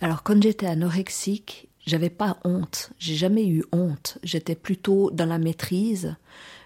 Alors 0.00 0.22
quand 0.22 0.40
j'étais 0.42 0.66
anorexique, 0.66 1.68
j'avais 1.86 2.10
pas 2.10 2.38
honte. 2.44 2.90
J'ai 2.98 3.14
jamais 3.14 3.46
eu 3.46 3.64
honte. 3.72 4.18
J'étais 4.22 4.54
plutôt 4.54 5.10
dans 5.10 5.26
la 5.26 5.38
maîtrise, 5.38 6.16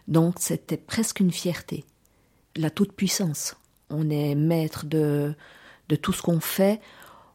donc 0.07 0.37
c'était 0.39 0.77
presque 0.77 1.21
une 1.21 1.33
fierté, 1.33 1.85
la 2.57 2.71
toute 2.71 2.93
puissance 2.93 3.57
on 3.91 4.11
est 4.11 4.35
maître 4.35 4.87
de, 4.87 5.35
de 5.89 5.97
tout 5.97 6.13
ce 6.13 6.23
qu'on 6.23 6.41
fait, 6.41 6.81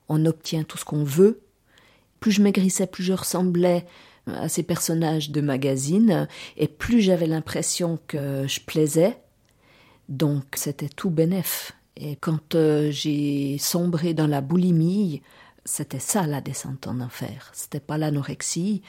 on 0.09 0.25
obtient 0.25 0.63
tout 0.63 0.77
ce 0.77 0.85
qu'on 0.85 1.03
veut. 1.03 1.41
Plus 2.19 2.31
je 2.31 2.41
maigrissais, 2.41 2.87
plus 2.87 3.03
je 3.03 3.13
ressemblais 3.13 3.85
à 4.27 4.47
ces 4.47 4.63
personnages 4.63 5.31
de 5.31 5.41
magazine, 5.41 6.27
et 6.55 6.67
plus 6.67 7.01
j'avais 7.01 7.27
l'impression 7.27 7.99
que 8.07 8.47
je 8.47 8.61
plaisais. 8.61 9.17
Donc 10.09 10.43
c'était 10.53 10.89
tout 10.89 11.09
bénef. 11.09 11.73
Et 11.95 12.15
quand 12.15 12.55
euh, 12.55 12.89
j'ai 12.91 13.57
sombré 13.59 14.13
dans 14.13 14.27
la 14.27 14.41
boulimie, 14.41 15.21
c'était 15.65 15.99
ça 15.99 16.27
la 16.27 16.41
descente 16.41 16.87
en 16.87 16.99
enfer. 16.99 17.49
C'était 17.53 17.79
pas 17.79 17.97
l'anorexie, 17.97 18.81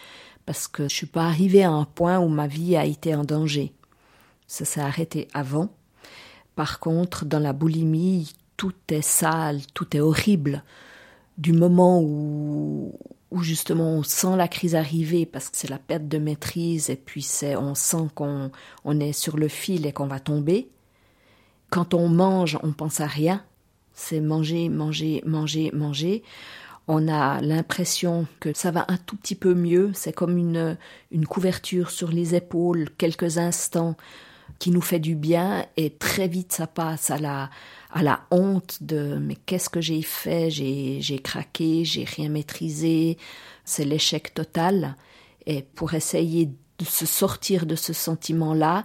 parce 0.47 0.69
que 0.69 0.85
je 0.85 0.95
suis 0.95 1.07
pas 1.07 1.27
arrivée 1.27 1.65
à 1.65 1.71
un 1.71 1.85
point 1.85 2.19
où 2.19 2.29
ma 2.29 2.47
vie 2.47 2.77
a 2.77 2.85
été 2.85 3.15
en 3.15 3.25
danger. 3.25 3.73
Ça 4.47 4.65
s'est 4.65 4.81
arrêté 4.81 5.29
avant. 5.33 5.71
Par 6.55 6.81
contre, 6.81 7.25
dans 7.25 7.39
la 7.39 7.53
boulimie, 7.53 8.35
tout 8.57 8.75
est 8.89 9.03
sale, 9.03 9.61
tout 9.73 9.97
est 9.97 10.01
horrible. 10.01 10.63
Du 11.39 11.53
moment 11.53 12.01
où, 12.01 12.93
où 13.31 13.43
justement 13.43 13.91
on 13.91 14.03
sent 14.05 14.37
la 14.37 14.47
crise 14.47 14.77
arriver 14.77 15.27
parce 15.27 15.49
que 15.49 15.57
c'est 15.57 15.71
la 15.71 15.79
perte 15.79 16.07
de 16.07 16.19
maîtrise 16.19 16.91
et 16.91 16.97
puis 16.97 17.23
c'est 17.23 17.57
on 17.57 17.75
sent 17.75 18.09
qu'on 18.15 18.53
on 18.85 19.01
est 19.01 19.13
sur 19.13 19.37
le 19.37 19.49
fil 19.49 19.87
et 19.87 19.93
qu'on 19.93 20.07
va 20.07 20.21
tomber. 20.21 20.69
Quand 21.71 21.95
on 21.95 22.09
mange, 22.09 22.59
on 22.63 22.73
pense 22.73 23.01
à 23.01 23.07
rien. 23.07 23.43
C'est 23.93 24.21
manger, 24.21 24.69
manger, 24.69 25.23
manger, 25.27 25.71
manger. 25.73 26.23
On 26.87 27.09
a 27.09 27.41
l'impression 27.41 28.27
que 28.41 28.53
ça 28.55 28.71
va 28.71 28.85
un 28.89 28.99
tout 28.99 29.17
petit 29.17 29.35
peu 29.35 29.55
mieux. 29.55 29.91
C'est 29.95 30.13
comme 30.13 30.37
une, 30.37 30.77
une 31.11 31.27
couverture 31.27 31.91
sur 31.91 32.11
les 32.11 32.35
épaules, 32.35 32.91
quelques 32.99 33.39
instants 33.39 33.97
qui 34.59 34.71
nous 34.71 34.81
fait 34.81 34.99
du 34.99 35.15
bien 35.15 35.67
et 35.77 35.91
très 35.91 36.29
vite 36.29 36.53
ça 36.53 36.67
passe 36.67 37.11
à 37.11 37.19
la, 37.19 37.51
à 37.91 38.03
la 38.03 38.21
honte 38.31 38.83
de 38.83 39.19
mais 39.21 39.37
qu'est-ce 39.37 39.69
que 39.69 39.81
j'ai 39.81 40.03
fait, 40.03 40.51
j'ai, 40.51 41.19
craqué, 41.23 41.85
j'ai 41.85 42.05
rien 42.05 42.29
maîtrisé, 42.29 43.19
c'est 43.65 43.85
l'échec 43.85 44.35
total. 44.35 44.97
Et 45.47 45.63
pour 45.63 45.95
essayer 45.95 46.47
de 46.79 46.85
se 46.85 47.07
sortir 47.07 47.67
de 47.67 47.77
ce 47.77 47.93
sentiment-là, 47.93 48.85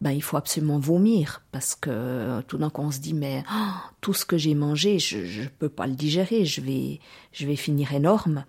ben, 0.00 0.12
il 0.12 0.22
faut 0.22 0.36
absolument 0.36 0.78
vomir 0.78 1.42
parce 1.50 1.74
que 1.74 2.40
tout 2.42 2.58
d'un 2.58 2.70
coup 2.70 2.82
on 2.82 2.90
se 2.90 3.00
dit 3.00 3.14
mais 3.14 3.42
oh, 3.52 3.72
tout 4.00 4.14
ce 4.14 4.24
que 4.24 4.38
j'ai 4.38 4.54
mangé, 4.54 4.98
je 4.98 5.42
ne 5.42 5.48
peux 5.48 5.68
pas 5.68 5.86
le 5.86 5.94
digérer, 5.94 6.44
je 6.44 6.60
vais, 6.60 7.00
je 7.32 7.46
vais 7.46 7.56
finir 7.56 7.92
énorme. 7.92 8.44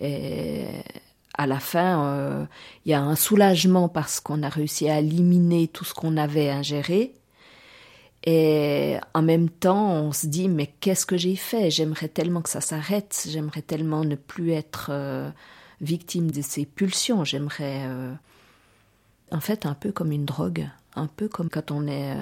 Et 0.00 0.64
à 1.34 1.46
la 1.46 1.60
fin, 1.60 2.04
euh, 2.06 2.44
il 2.84 2.90
y 2.90 2.94
a 2.94 3.00
un 3.00 3.16
soulagement 3.16 3.88
parce 3.88 4.20
qu'on 4.20 4.42
a 4.42 4.48
réussi 4.48 4.88
à 4.88 4.98
éliminer 4.98 5.68
tout 5.68 5.84
ce 5.84 5.94
qu'on 5.94 6.16
avait 6.16 6.50
ingéré. 6.50 7.14
Et 8.24 8.96
en 9.14 9.22
même 9.22 9.48
temps, 9.48 9.92
on 9.92 10.12
se 10.12 10.26
dit, 10.26 10.48
mais 10.48 10.66
qu'est-ce 10.80 11.06
que 11.06 11.16
j'ai 11.16 11.36
fait? 11.36 11.70
J'aimerais 11.70 12.08
tellement 12.08 12.42
que 12.42 12.50
ça 12.50 12.60
s'arrête, 12.60 13.26
j'aimerais 13.26 13.62
tellement 13.62 14.04
ne 14.04 14.16
plus 14.16 14.52
être 14.52 14.88
euh, 14.90 15.30
victime 15.80 16.30
de 16.30 16.42
ces 16.42 16.66
pulsions, 16.66 17.24
j'aimerais... 17.24 17.86
Euh, 17.86 18.12
en 19.32 19.40
fait, 19.40 19.64
un 19.64 19.74
peu 19.74 19.92
comme 19.92 20.12
une 20.12 20.24
drogue, 20.24 20.68
un 20.96 21.06
peu 21.06 21.28
comme 21.28 21.48
quand 21.48 21.70
on 21.70 21.86
est 21.86 22.16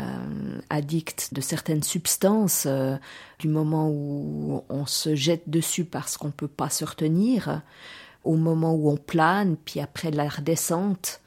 addict 0.71 1.33
de 1.33 1.41
certaines 1.41 1.83
substances, 1.83 2.67
du 3.39 3.49
moment 3.49 3.89
où 3.91 4.63
on 4.69 4.87
se 4.87 5.15
jette 5.15 5.49
dessus 5.49 5.85
parce 5.85 6.17
qu'on 6.17 6.29
ne 6.29 6.33
peut 6.33 6.49
pas 6.49 6.71
se 6.71 6.85
retenir, 6.85 7.63
au 8.25 8.37
moment 8.37 8.75
où 8.75 8.91
on 8.91 8.97
plane, 8.97 9.57
puis 9.57 9.81
après 9.81 10.11
la 10.11 10.29
redescente, 10.29 11.21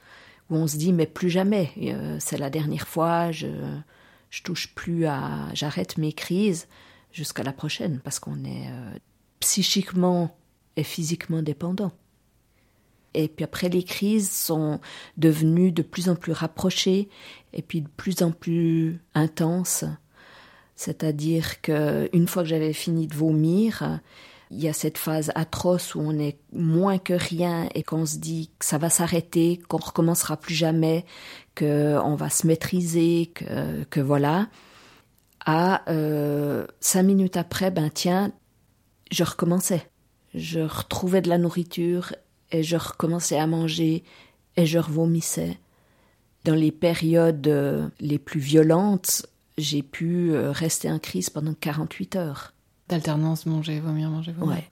où 0.49 0.56
on 0.56 0.67
se 0.67 0.77
dit 0.77 0.93
mais 0.93 1.08
plus 1.08 1.30
jamais, 1.30 1.71
euh, 1.82 2.17
c'est 2.19 2.38
la 2.38 2.49
dernière 2.49 2.88
fois, 2.88 3.32
je 3.32 3.47
je 4.30 4.43
touche 4.43 4.73
plus 4.75 5.06
à, 5.08 5.49
j'arrête 5.54 5.97
mes 5.97 6.13
crises 6.13 6.67
jusqu'à 7.12 7.43
la 7.43 7.51
prochaine 7.51 7.99
parce 8.01 8.17
qu'on 8.19 8.45
est 8.45 8.67
euh, 8.69 8.97
psychiquement 9.41 10.38
et 10.77 10.84
physiquement 10.84 11.41
dépendant. 11.41 11.91
Et 13.13 13.28
puis 13.28 13.43
après, 13.43 13.69
les 13.69 13.84
crises 13.84 14.32
sont 14.32 14.80
devenues 15.17 15.71
de 15.71 15.82
plus 15.82 16.10
en 16.10 16.15
plus 16.15 16.32
rapprochées 16.32 17.10
et 17.54 17.62
puis 17.62 17.82
de 17.82 17.89
plus 17.89 18.21
en 18.21 18.32
plus 18.32 19.02
intenses. 19.13 19.86
C'est-à-dire 20.76 21.62
qu'une 21.62 22.28
fois 22.28 22.43
que 22.43 22.50
j'avais 22.50 22.74
fini 22.74 23.08
de 23.08 23.13
vomir, 23.13 24.00
il 24.50 24.62
y 24.62 24.67
a 24.67 24.74
cette 24.74 24.97
phase 24.97 25.32
atroce 25.36 25.95
où 25.95 26.02
on 26.02 26.17
est 26.19 26.38
moins 26.52 26.97
que 26.97 27.13
rien 27.13 27.69
et 27.74 27.84
qu'on 27.84 28.06
se 28.06 28.17
dit 28.17 28.50
que 28.60 28.65
ça 28.65 28.78
va 28.78 28.89
s'arrêter, 28.89 29.62
qu'on 29.67 29.78
recommencera 29.78 30.38
plus 30.38 30.56
jamais, 30.56 31.06
qu'on 31.58 32.15
va 32.15 32.30
se 32.30 32.47
maîtriser, 32.47 33.32
que, 33.34 34.00
voilà. 34.00 34.50
À 35.45 35.89
euh, 35.89 36.67
cinq 36.80 37.04
minutes 37.04 37.38
après, 37.38 37.71
ben 37.71 37.89
tiens, 37.91 38.32
je 39.12 39.24
recommençais. 39.24 39.89
Je 40.34 40.60
retrouvais 40.60 41.21
de 41.21 41.30
la 41.30 41.38
nourriture 41.38 42.13
et 42.52 42.64
je 42.64 42.78
recommençais 42.78 43.38
à 43.38 43.48
manger 43.48 44.04
et 44.58 44.66
je 44.66 44.80
revomissais. 44.80 45.58
Dans 46.44 46.56
les 46.56 46.72
périodes 46.72 47.48
euh, 47.48 47.88
les 48.00 48.20
plus 48.20 48.40
violentes, 48.40 49.26
j'ai 49.58 49.84
pu 49.84 50.32
euh, 50.32 50.52
rester 50.52 50.92
en 50.92 51.00
crise 51.00 51.30
pendant 51.30 51.54
48 51.54 52.16
heures. 52.16 52.54
D'alternance, 52.90 53.46
manger, 53.46 53.80
vomir, 53.80 54.10
manger, 54.10 54.32
vomir. 54.32 54.56
Ouais. 54.56 54.72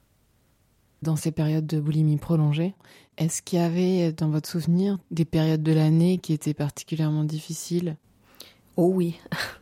dans 1.02 1.16
ces 1.16 1.32
périodes 1.32 1.68
de 1.68 1.80
boulimie 1.80 2.18
prolongée. 2.18 2.74
Est-ce 3.18 3.42
qu'il 3.42 3.60
y 3.60 3.62
avait 3.62 4.12
dans 4.12 4.30
votre 4.30 4.50
souvenir 4.50 4.98
des 5.12 5.26
périodes 5.26 5.64
de 5.64 5.74
l'année 5.74 6.18
qui 6.18 6.34
étaient 6.34 6.54
particulièrement 6.54 7.24
difficiles? 7.24 7.96
Oh 8.76 8.92
oui. 8.94 9.20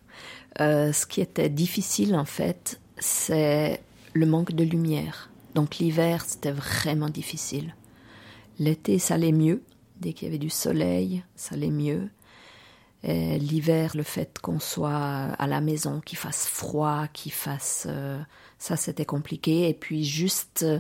Euh, 0.60 0.92
ce 0.92 1.06
qui 1.06 1.22
était 1.22 1.50
difficile 1.50 2.16
en 2.16 2.26
fait, 2.26 2.80
c'est 2.98 3.80
le 4.14 4.26
manque 4.26 4.54
de 4.54 4.64
lumière. 4.64 5.30
Donc 5.54 5.78
l'hiver, 5.78 6.26
c'était 6.26 6.52
vraiment 6.52 7.10
difficile. 7.10 7.76
L'été, 8.60 9.00
ça 9.00 9.16
allait 9.16 9.32
mieux. 9.32 9.64
Dès 10.00 10.14
qu'il 10.14 10.28
y 10.28 10.30
avait 10.30 10.38
du 10.38 10.50
soleil, 10.50 11.24
ça 11.36 11.56
allait 11.56 11.72
mieux. 11.72 12.10
L'hiver, 13.04 13.96
le 13.96 14.04
fait 14.04 14.38
qu'on 14.40 14.60
soit 14.60 14.92
à 14.92 15.48
la 15.48 15.62
maison, 15.62 16.02
qu'il 16.02 16.18
fasse 16.18 16.46
froid, 16.48 17.08
qu'il 17.14 17.32
fasse... 17.32 17.86
Euh, 17.88 18.20
ça, 18.58 18.76
c'était 18.76 19.06
compliqué. 19.06 19.70
Et 19.70 19.74
puis 19.74 20.04
juste, 20.04 20.64
euh, 20.64 20.80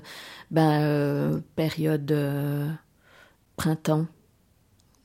ben, 0.51 0.81
euh, 0.81 1.39
période 1.55 2.13
printemps, 3.55 4.07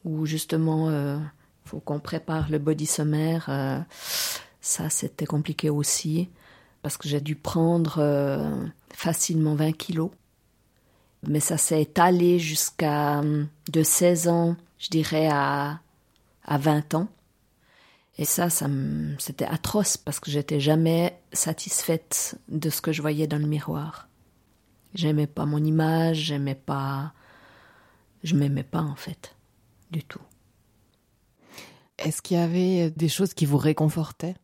où 0.04 0.26
justement, 0.26 0.90
il 0.90 1.20
faut 1.64 1.80
qu'on 1.80 2.00
prépare 2.00 2.50
le 2.50 2.58
body 2.58 2.86
sommaire. 2.86 3.84
ça, 4.60 4.90
c'était 4.90 5.26
compliqué 5.26 5.70
aussi, 5.70 6.28
parce 6.82 6.96
que 6.96 7.08
j'ai 7.08 7.20
dû 7.20 7.36
prendre 7.36 8.02
facilement 8.92 9.54
20 9.54 9.72
kilos. 9.72 10.10
Mais 11.26 11.40
ça 11.40 11.56
s'est 11.56 11.82
étalé 11.82 12.38
jusqu'à 12.38 13.22
de 13.70 13.82
16 13.82 14.28
ans, 14.28 14.56
je 14.78 14.88
dirais, 14.88 15.28
à, 15.30 15.80
à 16.44 16.58
20 16.58 16.94
ans. 16.94 17.08
Et 18.18 18.24
ça, 18.24 18.50
ça 18.50 18.68
c'était 19.18 19.46
atroce 19.46 19.96
parce 19.96 20.20
que 20.20 20.30
j'étais 20.30 20.60
jamais 20.60 21.18
satisfaite 21.32 22.38
de 22.48 22.68
ce 22.68 22.82
que 22.82 22.92
je 22.92 23.00
voyais 23.00 23.26
dans 23.26 23.38
le 23.38 23.46
miroir. 23.46 24.08
J'aimais 24.94 25.26
pas 25.26 25.46
mon 25.46 25.62
image, 25.64 26.18
j'aimais 26.18 26.54
pas. 26.54 27.14
Je 28.22 28.36
m'aimais 28.36 28.64
pas 28.64 28.82
en 28.82 28.94
fait, 28.94 29.34
du 29.90 30.04
tout. 30.04 30.20
Est-ce 31.98 32.20
qu'il 32.20 32.36
y 32.36 32.40
avait 32.40 32.90
des 32.90 33.08
choses 33.08 33.32
qui 33.32 33.46
vous 33.46 33.56
réconfortaient? 33.56 34.36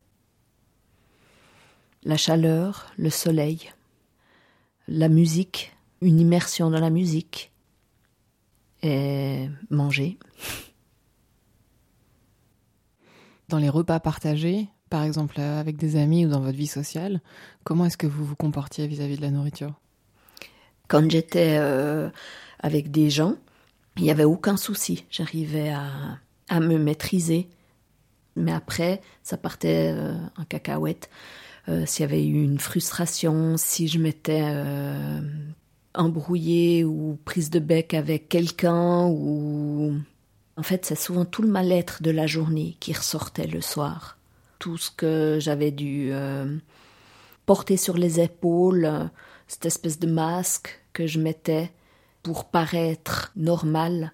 La 2.05 2.17
chaleur, 2.17 2.93
le 2.97 3.11
soleil, 3.11 3.71
la 4.87 5.09
musique, 5.09 5.77
une 6.01 6.21
immersion 6.21 6.71
dans 6.71 6.81
la 6.81 6.91
musique 6.91 7.53
et 8.83 9.49
manger. 9.71 10.19
Dans 13.49 13.59
les 13.59 13.69
repas 13.69 13.99
partagés, 13.99 14.69
par 14.91 15.03
exemple 15.03 15.37
euh, 15.39 15.61
avec 15.61 15.77
des 15.77 15.97
amis 15.97 16.27
ou 16.27 16.29
dans 16.29 16.41
votre 16.41 16.57
vie 16.57 16.67
sociale, 16.67 17.21
comment 17.65 17.87
est-ce 17.87 17.97
que 17.97 18.07
vous 18.07 18.25
vous 18.25 18.37
comportiez 18.37 18.87
vis-à-vis 18.87 19.17
de 19.17 19.23
la 19.23 19.31
nourriture? 19.31 19.75
Quand 20.87 21.11
j'étais 21.11 21.57
euh, 21.59 22.09
avec 22.61 22.91
des 22.91 23.11
gens, 23.11 23.37
il 23.97 24.05
n'y 24.05 24.11
avait 24.11 24.25
aucun 24.25 24.57
souci. 24.57 25.05
J'arrivais 25.11 25.71
à, 25.71 26.61
me 26.61 26.79
maîtriser. 26.79 27.49
Mais 28.37 28.53
après, 28.53 29.03
ça 29.23 29.37
partait 29.37 29.93
euh, 29.93 30.15
en 30.37 30.45
cacahuète. 30.45 31.11
S'il 31.85 32.03
y 32.03 32.05
avait 32.05 32.27
eu 32.27 32.43
une 32.43 32.59
frustration, 32.59 33.59
si 33.59 33.89
je 33.89 33.99
m'étais 33.99 34.41
embrouillée 35.95 36.85
ou 36.85 37.19
prise 37.25 37.51
de 37.51 37.59
bec 37.59 37.95
avec 37.95 38.29
quelqu'un 38.29 39.07
ou 39.07 39.95
en 40.59 40.63
fait, 40.65 40.85
c'est 40.85 40.97
souvent 40.97 41.25
tout 41.25 41.43
le 41.43 41.49
mal-être 41.49 42.03
de 42.03 42.11
la 42.11 42.27
journée 42.27 42.77
qui 42.81 42.93
ressortait 42.93 43.47
le 43.47 43.61
soir. 43.61 44.19
Tout 44.59 44.77
ce 44.77 44.91
que 44.91 45.39
j'avais 45.41 45.71
dû 45.71 46.09
euh, 46.11 46.57
porter 47.47 47.77
sur 47.77 47.97
les 47.97 48.19
épaules, 48.19 49.09
cette 49.47 49.67
espèce 49.67 50.01
de 50.01 50.09
masque 50.09 50.83
que 50.93 51.07
je 51.07 51.21
mettais 51.21 51.71
pour 52.25 52.47
paraître 52.47 53.31
normal, 53.37 54.13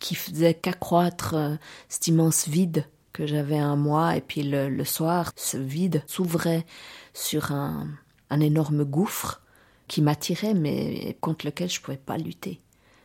qui 0.00 0.16
faisait 0.16 0.54
qu'accroître 0.54 1.34
euh, 1.34 1.54
cet 1.88 2.08
immense 2.08 2.48
vide 2.48 2.84
que 3.12 3.24
j'avais 3.24 3.62
en 3.62 3.76
moi. 3.76 4.16
Et 4.16 4.20
puis 4.20 4.42
le, 4.42 4.84
soir, 4.84 5.32
ce 5.36 5.58
vide 5.58 6.02
s'ouvrait 6.08 6.66
sur 7.14 7.52
un, 7.52 7.86
un 8.30 8.40
énorme 8.40 8.82
gouffre 8.82 9.42
qui 9.90 10.02
m'attirait, 10.02 10.54
mais 10.54 11.18
contre 11.20 11.44
lequel 11.44 11.68
je 11.68 11.80
ne 11.80 11.84
pouvais 11.84 11.96
pas 11.96 12.16
lutter. 12.16 12.60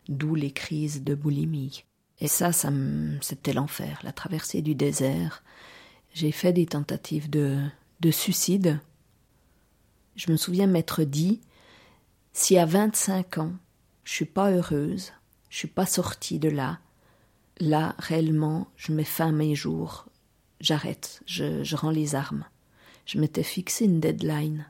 D'où 0.08 0.36
les 0.36 0.52
crises 0.52 1.04
de 1.04 1.15
boulimie. 1.15 1.84
Et 2.19 2.28
ça, 2.28 2.54
ça 2.54 2.71
c'était 3.21 3.54
l'enfer, 3.54 4.00
la 4.04 4.12
traversée 4.12 4.62
du 4.62 4.76
désert. 4.76 5.43
J'ai 6.13 6.32
fait 6.32 6.54
des 6.54 6.67
tentatives 6.67 7.28
de, 7.28 7.60
de 8.02 8.12
suicide. 8.12 8.80
Je 10.15 10.32
me 10.32 10.38
souviens 10.38 10.67
m'être 10.67 11.04
dit 11.04 11.41
si 12.34 12.56
à 12.56 12.67
25 12.67 13.39
ans, 13.39 13.54
je 14.04 14.13
suis 14.13 14.26
pas 14.26 14.52
heureuse, 14.52 15.12
je 15.50 15.58
suis 15.58 15.67
pas 15.67 15.88
sortie 15.88 16.38
de 16.38 16.50
là, 16.50 16.80
là, 17.60 17.95
réellement, 17.98 18.67
je 18.76 18.91
mets 18.91 19.04
fin 19.04 19.30
à 19.30 19.32
mes 19.32 19.56
jours, 19.56 20.06
j'arrête, 20.60 21.24
je, 21.26 21.63
je 21.63 21.76
rends 21.76 21.89
les 21.89 22.13
armes. 22.13 22.45
Je 23.08 23.19
m'étais 23.19 23.43
fixé 23.43 23.86
une 23.86 24.00
deadline 24.00 24.67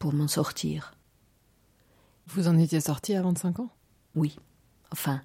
pour 0.00 0.12
m'en 0.12 0.28
sortir. 0.28 0.95
Vous 2.26 2.48
en 2.48 2.58
étiez 2.58 2.80
sortie 2.80 3.14
à 3.14 3.22
25 3.22 3.60
ans? 3.60 3.70
Oui. 4.14 4.36
Enfin, 4.92 5.20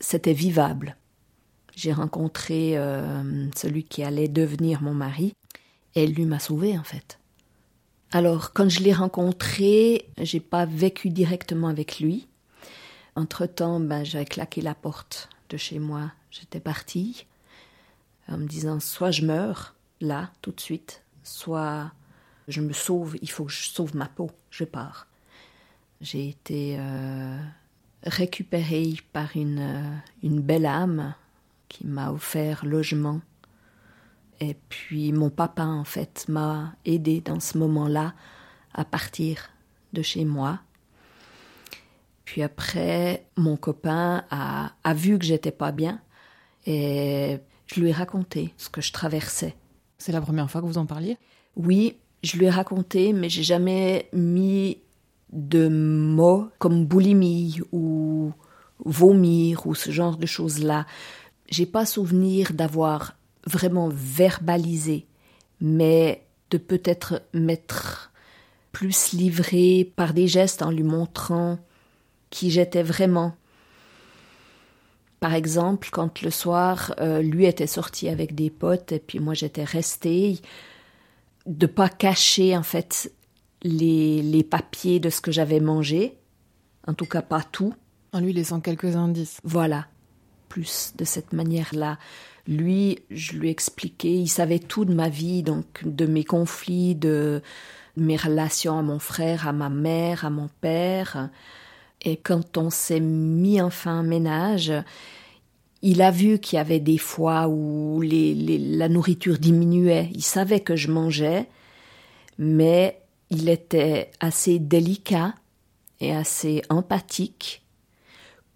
c'était 0.00 0.32
vivable. 0.32 0.96
J'ai 1.74 1.92
rencontré 1.92 2.76
euh, 2.76 3.48
celui 3.56 3.84
qui 3.84 4.02
allait 4.02 4.28
devenir 4.28 4.82
mon 4.82 4.94
mari, 4.94 5.34
et 5.94 6.06
lui 6.06 6.26
m'a 6.26 6.38
sauvé 6.38 6.78
en 6.78 6.84
fait. 6.84 7.18
Alors, 8.12 8.52
quand 8.52 8.68
je 8.68 8.80
l'ai 8.80 8.92
rencontré, 8.92 10.06
j'ai 10.18 10.40
pas 10.40 10.66
vécu 10.66 11.08
directement 11.08 11.68
avec 11.68 11.98
lui. 11.98 12.28
Entre-temps, 13.16 13.80
ben, 13.80 14.04
j'avais 14.04 14.26
claqué 14.26 14.60
la 14.60 14.74
porte 14.74 15.30
de 15.48 15.56
chez 15.56 15.78
moi. 15.78 16.12
J'étais 16.30 16.60
partie 16.60 17.26
en 18.28 18.38
me 18.38 18.46
disant 18.46 18.80
soit 18.80 19.10
je 19.10 19.24
meurs 19.24 19.74
là, 20.00 20.30
tout 20.42 20.52
de 20.52 20.60
suite, 20.60 21.02
soit 21.22 21.92
je 22.48 22.60
me 22.60 22.72
sauve, 22.72 23.16
il 23.22 23.30
faut 23.30 23.44
que 23.44 23.52
je 23.52 23.64
sauve 23.64 23.96
ma 23.96 24.06
peau, 24.06 24.30
je 24.50 24.64
pars. 24.64 25.06
J'ai 26.02 26.28
été 26.28 26.76
euh, 26.80 27.38
récupéré 28.02 28.96
par 29.12 29.36
une, 29.36 29.60
euh, 29.60 29.96
une 30.24 30.40
belle 30.40 30.66
âme 30.66 31.14
qui 31.68 31.86
m'a 31.86 32.10
offert 32.10 32.66
logement. 32.66 33.20
Et 34.40 34.56
puis 34.68 35.12
mon 35.12 35.30
papa, 35.30 35.64
en 35.64 35.84
fait, 35.84 36.26
m'a 36.28 36.74
aidé 36.84 37.20
dans 37.20 37.38
ce 37.38 37.56
moment-là 37.56 38.14
à 38.74 38.84
partir 38.84 39.50
de 39.92 40.02
chez 40.02 40.24
moi. 40.24 40.58
Puis 42.24 42.42
après, 42.42 43.24
mon 43.36 43.56
copain 43.56 44.24
a, 44.28 44.72
a 44.82 44.94
vu 44.94 45.20
que 45.20 45.24
j'étais 45.24 45.52
pas 45.52 45.70
bien 45.70 46.00
et 46.66 47.38
je 47.66 47.80
lui 47.80 47.90
ai 47.90 47.92
raconté 47.92 48.54
ce 48.56 48.68
que 48.68 48.80
je 48.80 48.92
traversais. 48.92 49.54
C'est 49.98 50.12
la 50.12 50.20
première 50.20 50.50
fois 50.50 50.62
que 50.62 50.66
vous 50.66 50.78
en 50.78 50.86
parliez? 50.86 51.16
Oui, 51.54 51.96
je 52.24 52.36
lui 52.38 52.46
ai 52.46 52.50
raconté, 52.50 53.12
mais 53.12 53.28
j'ai 53.28 53.44
jamais 53.44 54.08
mis 54.12 54.78
de 55.32 55.68
mots 55.68 56.48
comme 56.58 56.84
boulimie 56.86 57.60
ou 57.72 58.32
vomir 58.84 59.66
ou 59.66 59.74
ce 59.74 59.90
genre 59.90 60.16
de 60.16 60.26
choses-là. 60.26 60.86
J'ai 61.48 61.66
pas 61.66 61.86
souvenir 61.86 62.52
d'avoir 62.52 63.16
vraiment 63.46 63.88
verbalisé, 63.92 65.06
mais 65.60 66.24
de 66.50 66.58
peut-être 66.58 67.22
m'être 67.32 68.12
plus 68.72 69.12
livré 69.12 69.90
par 69.96 70.14
des 70.14 70.28
gestes 70.28 70.62
en 70.62 70.70
lui 70.70 70.82
montrant 70.82 71.58
qui 72.30 72.50
j'étais 72.50 72.82
vraiment. 72.82 73.34
Par 75.20 75.34
exemple, 75.34 75.88
quand 75.92 76.22
le 76.22 76.30
soir, 76.30 76.94
euh, 76.98 77.22
lui 77.22 77.46
était 77.46 77.66
sorti 77.66 78.08
avec 78.08 78.34
des 78.34 78.50
potes 78.50 78.92
et 78.92 78.98
puis 78.98 79.20
moi 79.20 79.34
j'étais 79.34 79.64
restée, 79.64 80.40
de 81.46 81.66
pas 81.66 81.88
cacher 81.88 82.56
en 82.56 82.62
fait 82.62 83.12
les, 83.62 84.22
les 84.22 84.44
papiers 84.44 85.00
de 85.00 85.10
ce 85.10 85.20
que 85.20 85.32
j'avais 85.32 85.60
mangé, 85.60 86.18
en 86.86 86.94
tout 86.94 87.06
cas 87.06 87.22
pas 87.22 87.42
tout. 87.42 87.74
En 88.12 88.20
lui 88.20 88.34
laissant 88.34 88.60
quelques 88.60 88.96
indices. 88.96 89.38
Voilà, 89.42 89.86
plus 90.48 90.92
de 90.98 91.04
cette 91.04 91.32
manière-là. 91.32 91.98
Lui, 92.46 92.98
je 93.10 93.32
lui 93.32 93.48
expliquais, 93.48 94.12
il 94.12 94.28
savait 94.28 94.58
tout 94.58 94.84
de 94.84 94.92
ma 94.92 95.08
vie, 95.08 95.42
donc 95.42 95.64
de 95.84 96.04
mes 96.04 96.24
conflits, 96.24 96.94
de 96.94 97.40
mes 97.96 98.16
relations 98.16 98.78
à 98.78 98.82
mon 98.82 98.98
frère, 98.98 99.48
à 99.48 99.52
ma 99.52 99.70
mère, 99.70 100.26
à 100.26 100.30
mon 100.30 100.50
père. 100.60 101.30
Et 102.02 102.16
quand 102.16 102.58
on 102.58 102.68
s'est 102.68 103.00
mis 103.00 103.62
enfin 103.62 104.00
en 104.00 104.02
ménage, 104.02 104.72
il 105.82 106.02
a 106.02 106.10
vu 106.10 106.38
qu'il 106.38 106.56
y 106.56 106.60
avait 106.60 106.80
des 106.80 106.98
fois 106.98 107.48
où 107.48 108.00
les, 108.00 108.34
la 108.58 108.88
nourriture 108.88 109.38
diminuait. 109.38 110.10
Il 110.12 110.22
savait 110.22 110.60
que 110.60 110.76
je 110.76 110.90
mangeais, 110.90 111.48
mais 112.38 113.01
il 113.32 113.48
était 113.48 114.10
assez 114.20 114.58
délicat 114.58 115.34
et 116.00 116.14
assez 116.14 116.62
empathique 116.68 117.64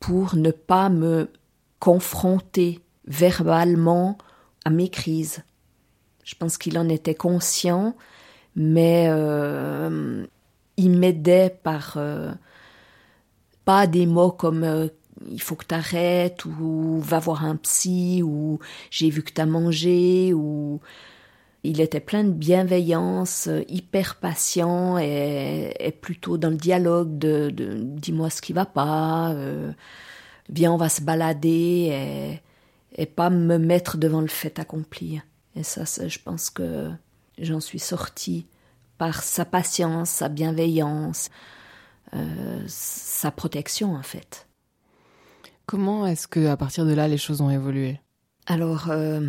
pour 0.00 0.36
ne 0.36 0.50
pas 0.50 0.90
me 0.90 1.30
confronter 1.80 2.80
verbalement 3.06 4.18
à 4.66 4.70
mes 4.70 4.90
crises. 4.90 5.42
Je 6.24 6.34
pense 6.34 6.58
qu'il 6.58 6.78
en 6.78 6.90
était 6.90 7.14
conscient, 7.14 7.96
mais 8.54 9.06
euh, 9.08 10.26
il 10.76 10.98
m'aidait 10.98 11.58
par 11.62 11.94
euh, 11.96 12.32
pas 13.64 13.86
des 13.86 14.04
mots 14.04 14.32
comme 14.32 14.62
euh, 14.62 14.88
il 15.26 15.40
faut 15.40 15.56
que 15.56 15.64
t'arrêtes 15.64 16.44
ou 16.44 17.00
va 17.00 17.18
voir 17.18 17.46
un 17.46 17.56
psy 17.56 18.22
ou 18.22 18.58
j'ai 18.90 19.08
vu 19.08 19.22
que 19.22 19.32
t'as 19.32 19.46
mangé 19.46 20.34
ou 20.34 20.80
il 21.66 21.80
était 21.80 22.00
plein 22.00 22.24
de 22.24 22.30
bienveillance, 22.30 23.48
hyper 23.68 24.16
patient 24.16 24.98
et, 24.98 25.96
plutôt 26.00 26.38
dans 26.38 26.50
le 26.50 26.56
dialogue 26.56 27.18
de, 27.18 27.50
dis-moi 27.80 28.30
ce 28.30 28.40
qui 28.40 28.52
va 28.52 28.66
pas, 28.66 29.32
euh, 29.32 29.72
viens 30.48 30.72
on 30.72 30.76
va 30.76 30.88
se 30.88 31.02
balader 31.02 32.40
et, 32.96 33.02
et, 33.02 33.06
pas 33.06 33.30
me 33.30 33.58
mettre 33.58 33.96
devant 33.96 34.20
le 34.20 34.28
fait 34.28 34.58
accompli. 34.58 35.20
Et 35.54 35.62
ça, 35.62 35.84
je 35.84 36.18
pense 36.18 36.50
que 36.50 36.90
j'en 37.38 37.60
suis 37.60 37.78
sortie 37.78 38.46
par 38.98 39.22
sa 39.22 39.44
patience, 39.44 40.10
sa 40.10 40.28
bienveillance, 40.28 41.30
euh, 42.14 42.62
sa 42.66 43.30
protection 43.30 43.94
en 43.94 44.02
fait. 44.02 44.46
Comment 45.66 46.06
est-ce 46.06 46.28
que 46.28 46.46
à 46.46 46.56
partir 46.56 46.86
de 46.86 46.92
là 46.92 47.08
les 47.08 47.18
choses 47.18 47.40
ont 47.40 47.50
évolué? 47.50 48.00
Alors, 48.46 48.90
euh, 48.90 49.28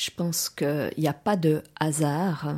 je 0.00 0.10
pense 0.10 0.48
qu'il 0.48 0.92
n'y 0.96 1.08
a 1.08 1.12
pas 1.12 1.36
de 1.36 1.62
hasard. 1.78 2.56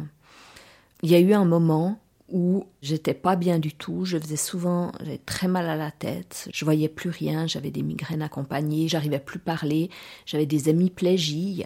Il 1.02 1.10
y 1.10 1.14
a 1.14 1.20
eu 1.20 1.32
un 1.32 1.44
moment 1.44 1.98
où 2.28 2.66
j'étais 2.80 3.14
pas 3.14 3.36
bien 3.36 3.58
du 3.58 3.74
tout, 3.74 4.04
je 4.04 4.16
faisais 4.16 4.36
souvent, 4.36 4.92
très 5.26 5.48
mal 5.48 5.68
à 5.68 5.76
la 5.76 5.90
tête, 5.90 6.48
je 6.52 6.64
voyais 6.64 6.88
plus 6.88 7.10
rien, 7.10 7.46
j'avais 7.46 7.70
des 7.70 7.82
migraines 7.82 8.22
accompagnées, 8.22 8.88
j'arrivais 8.88 9.18
plus 9.18 9.38
à 9.38 9.42
parler, 9.42 9.90
j'avais 10.24 10.46
des 10.46 10.70
hémiplégies 10.70 11.64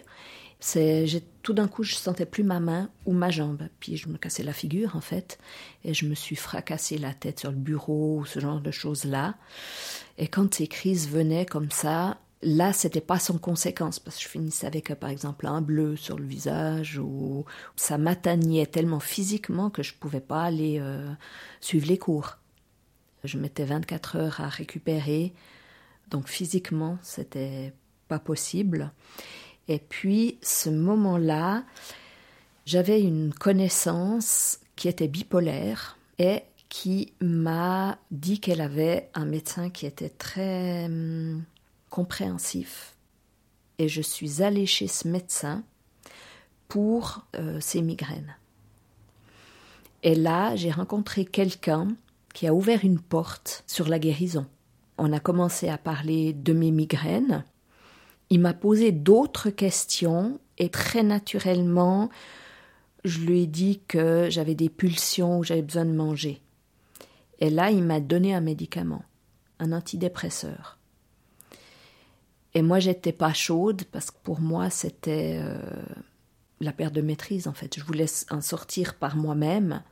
c'est, 0.59 1.23
tout 1.43 1.53
d'un 1.53 1.69
coup, 1.69 1.83
je 1.83 1.95
sentais 1.95 2.27
plus 2.27 2.43
ma 2.43 2.61
main 2.61 2.91
ou 3.05 3.12
ma 3.12 3.31
jambe. 3.31 3.69
Puis 3.79 3.97
je 3.97 4.09
me 4.09 4.17
cassais 4.17 4.43
la 4.43 4.53
figure, 4.53 4.97
en 4.97 5.01
fait, 5.01 5.39
et 5.85 5.95
je 5.95 6.07
me 6.07 6.15
suis 6.15 6.37
fracassé 6.37 6.99
la 6.99 7.12
tête 7.12 7.41
sur 7.41 7.51
le 7.51 7.57
bureau 7.57 8.21
ou 8.21 8.25
ce 8.25 8.41
genre 8.41 8.61
de 8.61 8.71
choses-là. 8.71 9.35
Et 10.19 10.29
quand 10.29 10.55
ces 10.55 10.67
crises 10.67 11.09
venaient 11.09 11.47
comme 11.47 11.71
ça, 11.71 12.19
là, 12.42 12.72
c'était 12.72 13.01
pas 13.01 13.18
sans 13.18 13.38
conséquence, 13.38 13.99
parce 13.99 14.16
que 14.16 14.22
je 14.22 14.29
finissais 14.29 14.66
avec, 14.66 14.94
par 14.94 15.11
exemple, 15.11 15.46
un 15.46 15.61
bleu 15.61 15.96
sur 15.96 16.18
le 16.18 16.27
visage, 16.27 16.99
ou 16.99 17.44
ça 17.77 17.99
m'atteignait 17.99 18.66
tellement 18.66 19.01
physiquement 19.01 19.70
que 19.70 19.83
je 19.83 19.94
pouvais 19.94 20.20
pas 20.20 20.42
aller 20.42 20.79
euh, 20.81 21.12
suivre 21.61 21.87
les 21.87 21.99
cours. 21.99 22.38
Je 23.25 23.38
mettais 23.38 23.64
24 23.64 24.16
heures 24.16 24.40
à 24.40 24.49
récupérer, 24.49 25.33
donc 26.11 26.29
physiquement, 26.29 26.99
c'était 27.03 27.72
pas 28.09 28.18
possible. 28.18 28.92
Et 29.68 29.79
puis, 29.79 30.38
ce 30.42 30.70
moment-là, 30.70 31.64
j'avais 32.66 33.01
une 33.01 33.33
connaissance 33.33 34.61
qui 34.77 34.88
était 34.88 35.09
bipolaire 35.09 35.99
et 36.18 36.42
qui 36.68 37.12
m'a 37.20 37.99
dit 38.11 38.40
qu'elle 38.40 38.61
avait 38.61 39.09
un 39.14 39.25
médecin 39.25 39.70
qui 39.70 39.87
était 39.87 40.11
très 40.11 40.85
hum, 40.87 41.42
compréhensif. 41.97 42.95
Et 43.79 43.89
je 43.89 44.03
suis 44.03 44.43
allée 44.43 44.67
chez 44.67 44.87
ce 44.87 45.09
médecin 45.09 45.65
pour 46.69 47.27
euh, 47.37 47.59
ses 47.61 47.83
migraines. 47.83 48.37
Et 50.03 50.15
là, 50.15 50.55
j'ai 50.57 50.71
rencontré 50.71 51.25
quelqu'un 51.25 51.89
qui 52.35 52.47
a 52.47 52.55
ouvert 52.55 52.85
une 52.85 53.01
porte 53.01 53.65
sur 53.67 53.89
la 53.89 53.99
guérison. 53.99 54.47
On 54.99 55.13
a 55.13 55.21
commencé 55.21 55.69
à 55.69 55.79
parler 55.79 56.33
de 56.33 56.53
mes 56.53 56.71
migraines 56.71 57.45
il 58.31 58.41
m'a 58.41 58.55
posé 58.55 58.93
d'autres 58.93 59.51
questions 59.51 60.41
et 60.59 60.69
très 60.69 61.03
naturellement, 61.03 62.11
je 63.05 63.21
lui 63.21 63.43
ai 63.43 63.47
dit 63.47 63.81
que 63.87 64.29
j'avais 64.31 64.55
des 64.55 64.69
pulsions, 64.69 65.43
j'avais 65.43 65.63
besoin 65.63 65.85
de 65.85 65.93
manger. 65.93 66.43
Et 67.39 67.51
là, 67.51 67.71
il 67.71 67.85
m'a 67.85 68.01
donné 68.01 68.35
un 68.35 68.41
médicament, 68.41 69.05
un 69.61 69.73
antidépresseur. 69.73 70.76
Et 72.57 72.62
moi, 72.62 72.79
j'étais 72.79 73.12
pas 73.12 73.35
chaude 73.35 73.85
parce 73.92 74.11
que 74.11 74.16
pour 74.23 74.40
moi, 74.40 74.71
c'était 74.71 75.38
euh, 75.42 75.61
la 76.59 76.73
perte 76.73 76.95
de 76.95 77.03
maîtrise 77.03 77.49
en 77.49 77.53
fait. 77.53 77.79
Je 77.79 77.85
voulais 77.85 78.07
en 78.31 78.40
sortir 78.40 78.95
par 78.95 79.14
moi-même. 79.14 79.83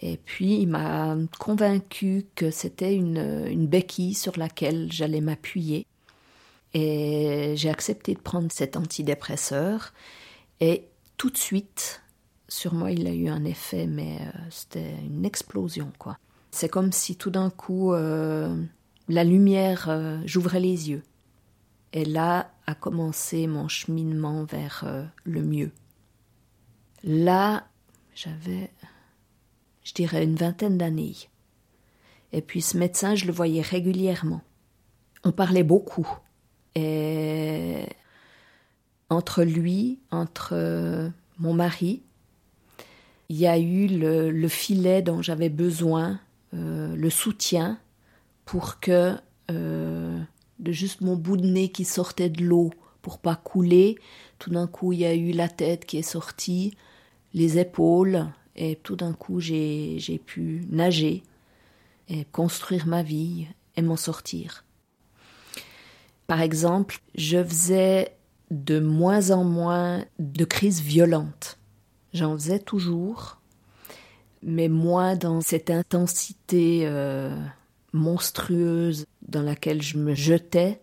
Et 0.00 0.16
puis, 0.16 0.60
il 0.60 0.68
m'a 0.68 1.16
convaincu 1.40 2.26
que 2.36 2.52
c'était 2.52 2.94
une, 2.94 3.48
une 3.48 3.66
béquille 3.66 4.14
sur 4.14 4.38
laquelle 4.38 4.92
j'allais 4.92 5.20
m'appuyer 5.20 5.84
et 6.72 7.54
j'ai 7.56 7.68
accepté 7.68 8.14
de 8.14 8.20
prendre 8.20 8.52
cet 8.52 8.76
antidépresseur. 8.76 9.92
Et 10.60 10.86
tout 11.16 11.30
de 11.30 11.36
suite, 11.36 12.00
sur 12.46 12.74
moi, 12.74 12.92
il 12.92 13.08
a 13.08 13.12
eu 13.12 13.26
un 13.26 13.44
effet, 13.44 13.88
mais 13.88 14.18
euh, 14.20 14.38
c'était 14.50 14.94
une 15.04 15.24
explosion, 15.24 15.90
quoi. 15.98 16.16
C'est 16.52 16.68
comme 16.68 16.92
si 16.92 17.16
tout 17.16 17.30
d'un 17.30 17.50
coup, 17.50 17.92
euh, 17.92 18.54
la 19.08 19.24
lumière, 19.24 19.90
j'ouvrais 20.26 20.60
les 20.60 20.90
yeux. 20.90 21.02
Et 21.92 22.04
là 22.04 22.50
a 22.66 22.74
commencé 22.74 23.46
mon 23.46 23.68
cheminement 23.68 24.44
vers 24.44 24.84
le 25.24 25.42
mieux. 25.42 25.72
Là, 27.04 27.66
j'avais, 28.14 28.70
je 29.84 29.92
dirais, 29.92 30.24
une 30.24 30.36
vingtaine 30.36 30.78
d'années. 30.78 31.16
Et 32.32 32.40
puis 32.40 32.62
ce 32.62 32.78
médecin, 32.78 33.14
je 33.14 33.26
le 33.26 33.32
voyais 33.32 33.62
régulièrement. 33.62 34.42
On 35.24 35.32
parlait 35.32 35.64
beaucoup. 35.64 36.08
Et 36.74 37.84
entre 39.10 39.42
lui, 39.42 39.98
entre 40.10 41.10
mon 41.38 41.52
mari, 41.52 42.02
il 43.28 43.38
y 43.38 43.46
a 43.46 43.58
eu 43.58 43.86
le, 43.86 44.48
filet 44.48 45.00
dont 45.00 45.22
j'avais 45.22 45.48
besoin, 45.48 46.20
euh, 46.52 46.94
le 46.94 47.08
soutien 47.08 47.78
pour 48.44 48.78
que 48.78 49.16
euh, 49.50 49.81
de 50.62 50.72
juste 50.72 51.00
mon 51.00 51.16
bout 51.16 51.36
de 51.36 51.46
nez 51.46 51.70
qui 51.70 51.84
sortait 51.84 52.30
de 52.30 52.44
l'eau 52.44 52.70
pour 53.02 53.18
pas 53.18 53.36
couler, 53.36 53.98
tout 54.38 54.50
d'un 54.50 54.66
coup 54.66 54.92
il 54.92 55.00
y 55.00 55.04
a 55.04 55.14
eu 55.14 55.32
la 55.32 55.48
tête 55.48 55.84
qui 55.84 55.98
est 55.98 56.02
sortie, 56.02 56.76
les 57.34 57.58
épaules, 57.58 58.28
et 58.56 58.76
tout 58.76 58.96
d'un 58.96 59.12
coup 59.12 59.40
j'ai 59.40 60.20
pu 60.24 60.64
nager 60.70 61.22
et 62.08 62.24
construire 62.26 62.86
ma 62.86 63.02
vie 63.02 63.46
et 63.76 63.82
m'en 63.82 63.96
sortir. 63.96 64.64
Par 66.26 66.40
exemple, 66.40 66.98
je 67.14 67.42
faisais 67.42 68.16
de 68.50 68.78
moins 68.78 69.30
en 69.30 69.44
moins 69.44 70.04
de 70.18 70.44
crises 70.44 70.80
violentes. 70.80 71.58
J'en 72.12 72.34
faisais 72.34 72.58
toujours, 72.58 73.38
mais 74.42 74.68
moins 74.68 75.16
dans 75.16 75.40
cette 75.40 75.70
intensité 75.70 76.82
euh, 76.84 77.34
monstrueuse 77.92 79.06
dans 79.28 79.42
laquelle 79.42 79.82
je 79.82 79.98
me 79.98 80.14
jetais 80.14 80.80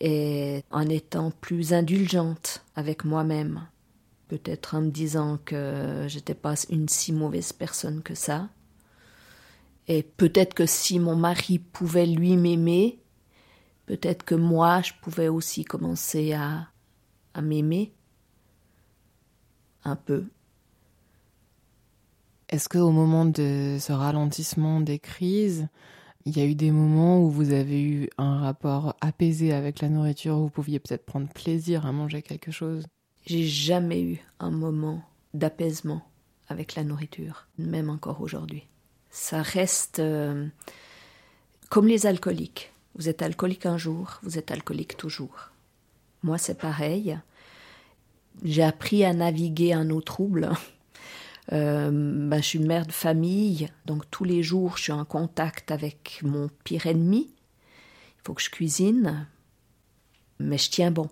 et 0.00 0.64
en 0.70 0.88
étant 0.88 1.30
plus 1.30 1.72
indulgente 1.72 2.64
avec 2.74 3.04
moi-même. 3.04 3.66
Peut-être 4.28 4.74
en 4.74 4.82
me 4.82 4.90
disant 4.90 5.38
que 5.44 6.06
j'étais 6.08 6.34
pas 6.34 6.54
une 6.70 6.88
si 6.88 7.12
mauvaise 7.12 7.52
personne 7.52 8.02
que 8.02 8.14
ça. 8.14 8.48
Et 9.88 10.02
peut-être 10.02 10.54
que 10.54 10.66
si 10.66 10.98
mon 10.98 11.16
mari 11.16 11.58
pouvait 11.58 12.06
lui 12.06 12.36
m'aimer, 12.36 13.02
Peut-être 13.86 14.24
que 14.24 14.34
moi, 14.34 14.80
je 14.82 14.92
pouvais 15.02 15.28
aussi 15.28 15.64
commencer 15.64 16.32
à, 16.32 16.68
à 17.34 17.42
m'aimer 17.42 17.92
un 19.84 19.96
peu. 19.96 20.24
Est-ce 22.48 22.68
qu'au 22.68 22.90
moment 22.90 23.24
de 23.24 23.78
ce 23.80 23.92
ralentissement 23.92 24.80
des 24.80 24.98
crises, 24.98 25.68
il 26.24 26.36
y 26.36 26.40
a 26.40 26.44
eu 26.44 26.54
des 26.54 26.70
moments 26.70 27.20
où 27.20 27.30
vous 27.30 27.52
avez 27.52 27.82
eu 27.82 28.08
un 28.18 28.38
rapport 28.38 28.96
apaisé 29.00 29.52
avec 29.52 29.80
la 29.80 29.88
nourriture, 29.88 30.36
où 30.36 30.42
vous 30.42 30.50
pouviez 30.50 30.78
peut-être 30.78 31.04
prendre 31.04 31.28
plaisir 31.28 31.86
à 31.86 31.92
manger 31.92 32.22
quelque 32.22 32.50
chose 32.50 32.86
J'ai 33.26 33.44
jamais 33.44 34.02
eu 34.02 34.20
un 34.38 34.50
moment 34.50 35.02
d'apaisement 35.34 36.02
avec 36.48 36.74
la 36.74 36.84
nourriture, 36.84 37.46
même 37.58 37.90
encore 37.90 38.20
aujourd'hui. 38.20 38.66
Ça 39.10 39.42
reste 39.42 39.98
euh, 39.98 40.46
comme 41.70 41.86
les 41.86 42.06
alcooliques. 42.06 42.72
Vous 42.94 43.08
êtes 43.08 43.22
alcoolique 43.22 43.66
un 43.66 43.78
jour, 43.78 44.20
vous 44.22 44.38
êtes 44.38 44.50
alcoolique 44.50 44.96
toujours. 44.96 45.50
Moi, 46.22 46.38
c'est 46.38 46.58
pareil. 46.58 47.18
J'ai 48.42 48.62
appris 48.62 49.04
à 49.04 49.12
naviguer 49.12 49.74
en 49.74 49.88
eau 49.90 50.00
trouble. 50.00 50.50
Euh, 51.50 51.90
ben, 51.90 52.36
je 52.36 52.46
suis 52.46 52.58
mère 52.60 52.86
de 52.86 52.92
famille, 52.92 53.68
donc 53.84 54.08
tous 54.10 54.24
les 54.24 54.42
jours, 54.42 54.76
je 54.76 54.84
suis 54.84 54.92
en 54.92 55.04
contact 55.04 55.70
avec 55.70 56.20
mon 56.22 56.48
pire 56.64 56.86
ennemi. 56.86 57.30
Il 57.30 58.22
faut 58.24 58.34
que 58.34 58.42
je 58.42 58.50
cuisine, 58.50 59.26
mais 60.38 60.58
je 60.58 60.70
tiens 60.70 60.90
bon. 60.90 61.08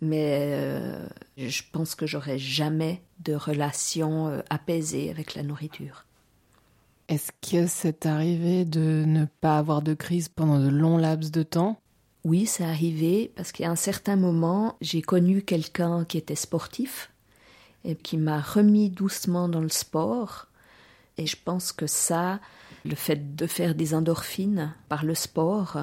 Mais 0.00 0.50
euh, 0.52 1.06
je 1.36 1.62
pense 1.72 1.94
que 1.94 2.06
j'aurai 2.06 2.38
jamais 2.38 3.02
de 3.20 3.34
relation 3.34 4.28
euh, 4.28 4.40
apaisée 4.50 5.10
avec 5.10 5.34
la 5.34 5.42
nourriture. 5.42 6.04
Est-ce 7.08 7.30
que 7.50 7.66
c'est 7.66 8.04
arrivé 8.06 8.64
de 8.64 9.04
ne 9.06 9.26
pas 9.40 9.58
avoir 9.58 9.80
de 9.80 9.94
crise 9.94 10.28
pendant 10.28 10.58
de 10.58 10.68
longs 10.68 10.98
laps 10.98 11.30
de 11.30 11.42
temps? 11.42 11.80
Oui, 12.24 12.46
c'est 12.46 12.64
arrivé 12.64 13.30
parce 13.36 13.52
qu'à 13.52 13.70
un 13.70 13.76
certain 13.76 14.16
moment, 14.16 14.76
j'ai 14.80 15.02
connu 15.02 15.42
quelqu'un 15.42 16.04
qui 16.04 16.18
était 16.18 16.34
sportif 16.34 17.10
et 17.86 17.94
qui 17.94 18.16
m'a 18.18 18.40
remis 18.40 18.90
doucement 18.90 19.48
dans 19.48 19.60
le 19.60 19.68
sport. 19.68 20.48
Et 21.18 21.26
je 21.26 21.36
pense 21.42 21.72
que 21.72 21.86
ça, 21.86 22.40
le 22.84 22.96
fait 22.96 23.36
de 23.36 23.46
faire 23.46 23.74
des 23.74 23.94
endorphines 23.94 24.74
par 24.88 25.04
le 25.04 25.14
sport, 25.14 25.78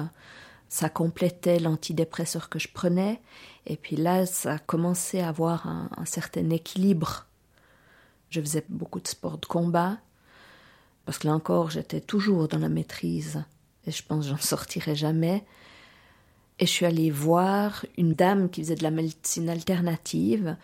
ça 0.68 0.90
complétait 0.90 1.58
l'antidépresseur 1.58 2.50
que 2.50 2.58
je 2.58 2.68
prenais. 2.68 3.22
Et 3.66 3.76
puis 3.76 3.96
là, 3.96 4.26
ça 4.26 4.52
a 4.52 4.58
commencé 4.58 5.20
à 5.20 5.28
avoir 5.28 5.66
un, 5.66 6.04
certain 6.04 6.50
équilibre. 6.50 7.24
Je 8.28 8.40
faisais 8.40 8.64
beaucoup 8.68 9.00
de 9.00 9.08
sport 9.08 9.38
de 9.38 9.46
combat, 9.46 9.96
parce 11.06 11.18
que 11.18 11.26
là 11.26 11.34
encore, 11.34 11.70
j'étais 11.70 12.00
toujours 12.02 12.48
dans 12.48 12.58
la 12.58 12.68
maîtrise. 12.68 13.42
Et 13.86 13.92
je 13.92 14.02
pense 14.02 14.24
que 14.24 14.30
j'en 14.30 14.38
sortirai 14.38 14.94
jamais. 14.94 15.42
Et 16.58 16.66
je 16.66 16.70
suis 16.70 16.86
allée 16.86 17.10
voir 17.10 17.84
une 17.98 18.14
dame 18.14 18.48
qui 18.48 18.62
faisait 18.62 18.76
de 18.76 18.84
la 18.84 18.92
médecine 18.92 19.48
alternative. 19.48 20.56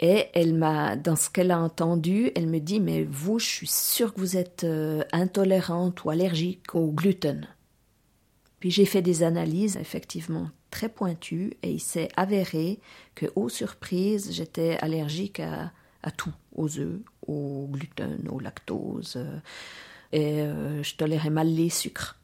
Et 0.00 0.26
elle 0.34 0.54
m'a, 0.54 0.96
dans 0.96 1.16
ce 1.16 1.30
qu'elle 1.30 1.52
a 1.52 1.60
entendu, 1.60 2.30
elle 2.34 2.48
me 2.48 2.58
dit 2.58 2.80
Mais 2.80 3.04
vous, 3.04 3.38
je 3.38 3.46
suis 3.46 3.66
sûre 3.66 4.12
que 4.12 4.20
vous 4.20 4.36
êtes 4.36 4.64
euh, 4.64 5.04
intolérante 5.12 6.04
ou 6.04 6.10
allergique 6.10 6.74
au 6.74 6.90
gluten. 6.90 7.46
Puis 8.60 8.70
j'ai 8.70 8.84
fait 8.84 9.02
des 9.02 9.22
analyses 9.22 9.76
effectivement 9.76 10.50
très 10.70 10.88
pointues 10.88 11.54
et 11.62 11.70
il 11.70 11.80
s'est 11.80 12.08
avéré 12.16 12.80
que, 13.14 13.26
aux 13.34 13.48
surprises, 13.48 14.32
j'étais 14.32 14.76
allergique 14.78 15.40
à, 15.40 15.72
tout, 16.16 16.32
aux 16.54 16.78
œufs, 16.78 17.00
au 17.26 17.68
gluten, 17.70 18.28
au 18.30 18.38
lactose, 18.38 19.14
euh, 19.16 19.38
et 20.12 20.40
euh, 20.42 20.82
je 20.82 20.94
tolérais 20.96 21.30
mal 21.30 21.48
les 21.48 21.70
sucres. 21.70 22.18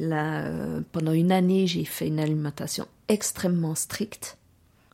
Euh, 0.00 0.80
pendant 0.92 1.12
une 1.12 1.32
année, 1.32 1.66
j'ai 1.66 1.84
fait 1.84 2.08
une 2.08 2.20
alimentation 2.20 2.86
extrêmement 3.08 3.74
stricte, 3.74 4.38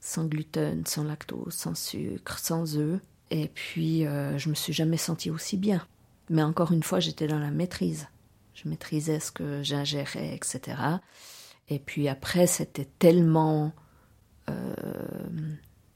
sans 0.00 0.24
gluten, 0.26 0.84
sans 0.86 1.04
lactose, 1.04 1.54
sans 1.54 1.74
sucre, 1.74 2.38
sans 2.38 2.76
œufs. 2.76 3.00
Et 3.30 3.48
puis, 3.48 4.06
euh, 4.06 4.36
je 4.38 4.48
me 4.48 4.54
suis 4.54 4.72
jamais 4.72 4.96
sentie 4.96 5.30
aussi 5.30 5.56
bien. 5.56 5.86
Mais 6.28 6.42
encore 6.42 6.72
une 6.72 6.82
fois, 6.82 7.00
j'étais 7.00 7.26
dans 7.26 7.38
la 7.38 7.50
maîtrise. 7.50 8.08
Je 8.54 8.68
maîtrisais 8.68 9.20
ce 9.20 9.32
que 9.32 9.62
j'ingérais, 9.62 10.34
etc. 10.34 10.76
Et 11.68 11.78
puis 11.78 12.08
après, 12.08 12.46
c'était 12.46 12.88
tellement 12.98 13.72
euh, 14.50 14.74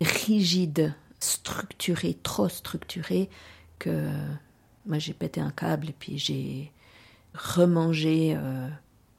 rigide, 0.00 0.94
structuré, 1.20 2.18
trop 2.22 2.48
structuré, 2.48 3.28
que 3.78 4.08
moi 4.86 4.98
j'ai 4.98 5.12
pété 5.12 5.40
un 5.40 5.50
câble 5.50 5.90
et 5.90 5.94
puis 5.98 6.18
j'ai 6.18 6.72
remangé 7.34 8.34
euh, 8.36 8.68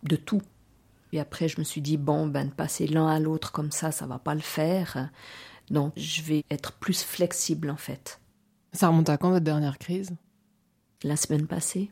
de 0.03 0.15
tout. 0.15 0.41
Et 1.13 1.19
après, 1.19 1.47
je 1.47 1.59
me 1.59 1.63
suis 1.63 1.81
dit, 1.81 1.97
bon, 1.97 2.27
ben, 2.27 2.47
de 2.47 2.53
passer 2.53 2.87
l'un 2.87 3.07
à 3.07 3.19
l'autre 3.19 3.51
comme 3.51 3.71
ça, 3.71 3.91
ça 3.91 4.05
va 4.05 4.19
pas 4.19 4.35
le 4.35 4.41
faire. 4.41 5.09
Donc, 5.69 5.93
je 5.95 6.21
vais 6.21 6.43
être 6.49 6.73
plus 6.73 7.03
flexible, 7.03 7.69
en 7.69 7.77
fait. 7.77 8.19
Ça 8.73 8.89
remonte 8.89 9.09
à 9.09 9.17
quand 9.17 9.29
votre 9.29 9.45
dernière 9.45 9.77
crise? 9.77 10.11
La 11.03 11.15
semaine 11.15 11.47
passée. 11.47 11.91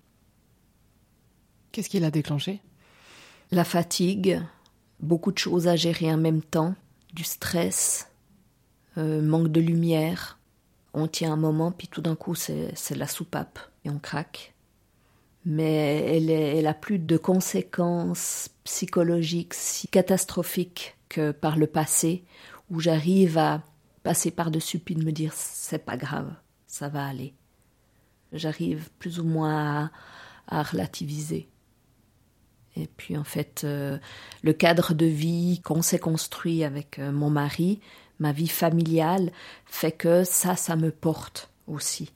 Qu'est-ce 1.72 1.90
qui 1.90 2.00
l'a 2.00 2.12
déclenché? 2.12 2.62
La 3.52 3.64
fatigue, 3.64 4.42
beaucoup 5.00 5.32
de 5.32 5.38
choses 5.38 5.68
à 5.68 5.76
gérer 5.76 6.12
en 6.12 6.18
même 6.18 6.42
temps, 6.42 6.76
du 7.14 7.24
stress, 7.24 8.10
euh, 8.98 9.22
manque 9.22 9.50
de 9.50 9.62
lumière. 9.62 10.40
On 10.94 11.08
tient 11.08 11.34
un 11.34 11.38
moment, 11.38 11.72
puis 11.72 11.88
tout 11.88 12.02
d'un 12.02 12.16
coup, 12.16 12.36
c'est 12.36 12.74
la 12.92 13.08
soupape 13.08 13.60
et 13.84 13.90
on 13.90 14.00
craque 14.00 14.55
mais 15.46 16.26
elle, 16.28 16.66
a 16.66 16.74
plus 16.74 16.98
de 16.98 17.18
conséquences 17.18 18.50
psychologiques 18.64 19.54
si 19.54 19.88
catastrophiques 19.88 20.98
que 21.08 21.32
par 21.32 21.58
le 21.58 21.68
passé, 21.68 22.24
où 22.72 22.80
j'arrive 22.80 23.38
à 23.38 23.64
passer 24.02 24.32
par-dessus 24.32 24.80
puis 24.80 24.96
de 24.96 25.06
me 25.06 25.12
dire 25.12 25.34
c'est 25.34 25.86
pas 25.86 25.98
grave, 25.98 26.34
ça 26.66 26.90
va 26.90 27.06
aller. 27.06 27.36
J'arrive 28.34 28.90
plus 28.98 29.20
ou 29.20 29.24
moins 29.24 29.92
à, 30.48 30.60
à, 30.60 30.64
relativiser. 30.64 31.48
Et 32.76 32.88
puis 32.88 33.16
en 33.16 33.24
fait, 33.24 33.62
euh, 33.64 34.00
le 34.42 34.52
cadre 34.52 34.94
de 34.96 35.06
vie 35.06 35.62
qu'on 35.64 35.84
s'est 35.84 36.00
construit 36.00 36.64
avec 36.64 37.00
euh, 37.00 37.12
mon 37.12 37.30
mari, 37.30 37.80
ma 38.20 38.32
vie 38.32 38.48
familiale, 38.48 39.32
fait 39.66 39.92
que 39.92 40.24
ça, 40.24 40.56
ça 40.56 40.76
me 40.76 40.92
porte 40.92 41.52
aussi 41.68 42.12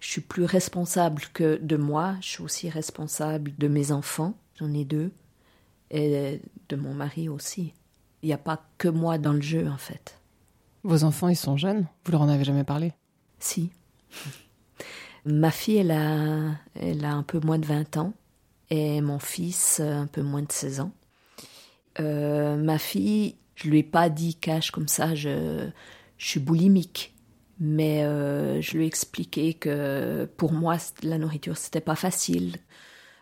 je 0.00 0.08
suis 0.08 0.20
plus 0.20 0.44
responsable 0.44 1.22
que 1.32 1.58
de 1.62 1.76
moi, 1.76 2.16
je 2.20 2.28
suis 2.28 2.42
aussi 2.42 2.70
responsable 2.70 3.52
de 3.58 3.68
mes 3.68 3.92
enfants, 3.92 4.34
j'en 4.58 4.72
ai 4.72 4.84
deux, 4.84 5.12
et 5.90 6.40
de 6.68 6.76
mon 6.76 6.94
mari 6.94 7.28
aussi. 7.28 7.74
Il 8.22 8.26
n'y 8.26 8.32
a 8.32 8.38
pas 8.38 8.64
que 8.78 8.88
moi 8.88 9.18
dans 9.18 9.32
le 9.32 9.40
jeu, 9.40 9.68
en 9.68 9.78
fait. 9.78 10.20
Vos 10.84 11.04
enfants, 11.04 11.28
ils 11.28 11.36
sont 11.36 11.56
jeunes? 11.56 11.86
Vous 12.04 12.12
leur 12.12 12.22
en 12.22 12.28
avez 12.28 12.44
jamais 12.44 12.64
parlé? 12.64 12.92
Si. 13.38 13.70
Ma 15.24 15.50
fille, 15.50 15.78
elle 15.78 15.90
a, 15.90 16.52
elle 16.74 17.04
a 17.04 17.12
un 17.12 17.22
peu 17.22 17.40
moins 17.40 17.58
de 17.58 17.66
20 17.66 17.96
ans, 17.96 18.14
et 18.70 19.00
mon 19.00 19.18
fils, 19.18 19.80
un 19.80 20.06
peu 20.06 20.22
moins 20.22 20.42
de 20.42 20.52
16 20.52 20.80
ans. 20.80 20.92
Euh, 22.00 22.56
ma 22.56 22.78
fille, 22.78 23.36
je 23.56 23.68
lui 23.68 23.78
ai 23.78 23.82
pas 23.82 24.08
dit 24.08 24.36
cache 24.36 24.70
comme 24.70 24.88
ça, 24.88 25.16
je, 25.16 25.68
je 26.16 26.26
suis 26.26 26.40
boulimique 26.40 27.14
mais 27.60 28.04
euh, 28.04 28.60
je 28.60 28.76
lui 28.76 28.84
ai 28.84 28.86
expliqué 28.86 29.54
que 29.54 30.28
pour 30.36 30.52
moi 30.52 30.76
la 31.02 31.18
nourriture 31.18 31.56
c'était 31.56 31.80
pas 31.80 31.96
facile. 31.96 32.56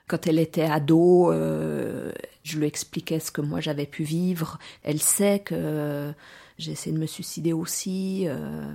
Quand 0.08 0.26
elle 0.28 0.38
était 0.38 0.62
ado, 0.62 1.32
euh, 1.32 2.12
je 2.44 2.58
lui 2.58 2.66
expliquais 2.66 3.18
ce 3.18 3.32
que 3.32 3.40
moi 3.40 3.60
j'avais 3.60 3.86
pu 3.86 4.04
vivre. 4.04 4.58
Elle 4.84 5.00
sait 5.00 5.40
que 5.40 6.12
j'ai 6.58 6.72
essayé 6.72 6.94
de 6.94 7.00
me 7.00 7.06
suicider 7.06 7.52
aussi. 7.52 8.24
Euh, 8.28 8.72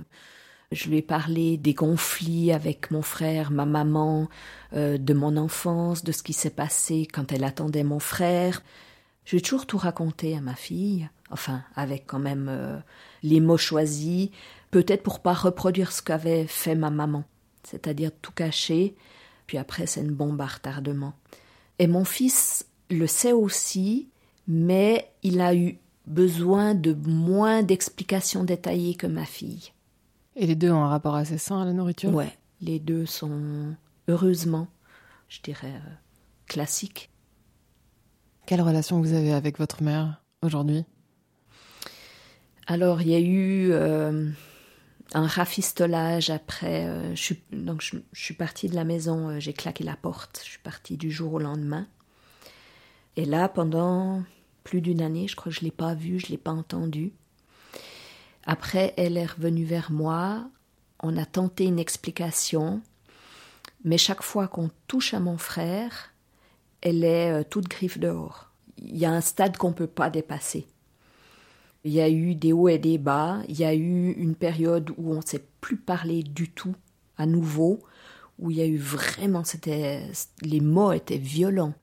je 0.72 0.88
lui 0.88 0.98
ai 0.98 1.02
parlé 1.02 1.56
des 1.56 1.74
conflits 1.74 2.52
avec 2.52 2.90
mon 2.90 3.02
frère, 3.02 3.50
ma 3.50 3.66
maman, 3.66 4.28
euh, 4.74 4.98
de 4.98 5.14
mon 5.14 5.36
enfance, 5.36 6.02
de 6.02 6.12
ce 6.12 6.22
qui 6.22 6.32
s'est 6.32 6.50
passé 6.50 7.06
quand 7.12 7.32
elle 7.32 7.44
attendait 7.44 7.84
mon 7.84 7.98
frère. 7.98 8.62
J'ai 9.24 9.40
toujours 9.40 9.66
tout 9.66 9.78
raconté 9.78 10.36
à 10.36 10.40
ma 10.40 10.54
fille, 10.54 11.08
enfin 11.30 11.62
avec 11.76 12.06
quand 12.06 12.18
même 12.18 12.48
euh, 12.50 12.78
les 13.22 13.40
mots 13.40 13.58
choisis, 13.58 14.30
peut-être 14.72 15.04
pour 15.04 15.20
pas 15.20 15.34
reproduire 15.34 15.92
ce 15.92 16.02
qu'avait 16.02 16.48
fait 16.48 16.74
ma 16.74 16.90
maman, 16.90 17.22
c'est-à-dire 17.62 18.10
tout 18.20 18.32
cacher, 18.32 18.96
puis 19.46 19.58
après 19.58 19.86
c'est 19.86 20.00
une 20.00 20.14
bombe 20.14 20.40
à 20.40 20.46
retardement. 20.46 21.12
Et 21.78 21.86
mon 21.86 22.04
fils 22.04 22.66
le 22.90 23.06
sait 23.06 23.32
aussi, 23.32 24.08
mais 24.48 25.12
il 25.22 25.40
a 25.40 25.54
eu 25.54 25.78
besoin 26.06 26.74
de 26.74 26.94
moins 26.94 27.62
d'explications 27.62 28.42
détaillées 28.42 28.94
que 28.94 29.06
ma 29.06 29.24
fille. 29.24 29.72
Et 30.34 30.46
les 30.46 30.56
deux 30.56 30.72
ont 30.72 30.82
un 30.82 30.88
rapport 30.88 31.14
assez 31.14 31.38
sain 31.38 31.60
à 31.60 31.64
la 31.64 31.74
nourriture? 31.74 32.12
Ouais, 32.12 32.36
les 32.60 32.78
deux 32.78 33.06
sont 33.06 33.76
heureusement, 34.08 34.68
je 35.28 35.40
dirais, 35.42 35.74
euh, 35.74 35.90
classiques. 36.46 37.10
Quelle 38.46 38.62
relation 38.62 39.00
vous 39.00 39.12
avez 39.12 39.32
avec 39.32 39.58
votre 39.58 39.82
mère 39.82 40.22
aujourd'hui? 40.40 40.84
Alors, 42.66 43.02
il 43.02 43.08
y 43.08 43.14
a 43.14 43.20
eu 43.20 43.70
euh, 43.72 44.30
un 45.14 45.26
rafistolage 45.26 46.30
après. 46.30 46.86
Euh, 46.86 47.14
je, 47.14 47.22
suis, 47.22 47.42
donc, 47.52 47.82
je, 47.82 47.96
suis 48.12 48.34
partie 48.34 48.68
de 48.68 48.74
la 48.74 48.84
maison, 48.84 49.28
euh, 49.28 49.40
j'ai 49.40 49.52
claqué 49.52 49.84
la 49.84 49.96
porte. 49.96 50.40
Je 50.44 50.50
suis 50.50 50.58
partie 50.58 50.96
du 50.96 51.10
jour 51.10 51.34
au 51.34 51.38
lendemain. 51.38 51.86
Et 53.16 53.24
là, 53.24 53.48
pendant 53.48 54.22
plus 54.64 54.80
d'une 54.80 55.02
année, 55.02 55.28
je 55.28 55.36
crois 55.36 55.50
que 55.50 55.56
je 55.56 55.60
ne 55.60 55.66
l'ai 55.66 55.70
pas 55.70 55.94
vue, 55.94 56.18
je 56.18 56.26
ne 56.26 56.30
l'ai 56.32 56.38
pas 56.38 56.52
entendue. 56.52 57.12
Après, 58.44 58.94
elle 58.96 59.16
est 59.16 59.26
revenue 59.26 59.64
vers 59.64 59.90
moi. 59.90 60.48
On 61.00 61.16
a 61.16 61.26
tenté 61.26 61.64
une 61.64 61.78
explication. 61.78 62.80
Mais 63.84 63.98
chaque 63.98 64.22
fois 64.22 64.48
qu'on 64.48 64.70
touche 64.86 65.14
à 65.14 65.20
mon 65.20 65.38
frère, 65.38 66.12
elle 66.80 67.04
est 67.04 67.30
euh, 67.30 67.44
toute 67.48 67.68
griffe 67.68 67.98
dehors. 67.98 68.50
Il 68.78 68.96
y 68.96 69.04
a 69.04 69.10
un 69.10 69.20
stade 69.20 69.56
qu'on 69.56 69.70
ne 69.70 69.74
peut 69.74 69.86
pas 69.86 70.10
dépasser. 70.10 70.66
Il 71.84 71.92
y 71.92 72.00
a 72.00 72.08
eu 72.08 72.34
des 72.34 72.52
hauts 72.52 72.68
et 72.68 72.78
des 72.78 72.98
bas. 72.98 73.40
Il 73.48 73.58
y 73.58 73.64
a 73.64 73.74
eu 73.74 74.12
une 74.12 74.34
période 74.34 74.90
où 74.96 75.12
on 75.12 75.16
ne 75.16 75.26
s'est 75.26 75.44
plus 75.60 75.76
parlé 75.76 76.22
du 76.22 76.50
tout, 76.50 76.74
à 77.16 77.26
nouveau, 77.26 77.80
où 78.38 78.50
il 78.50 78.56
y 78.58 78.62
a 78.62 78.66
eu 78.66 78.78
vraiment, 78.78 79.42
les 80.42 80.60
mots 80.60 80.92
étaient 80.92 81.18
violents. 81.18 81.74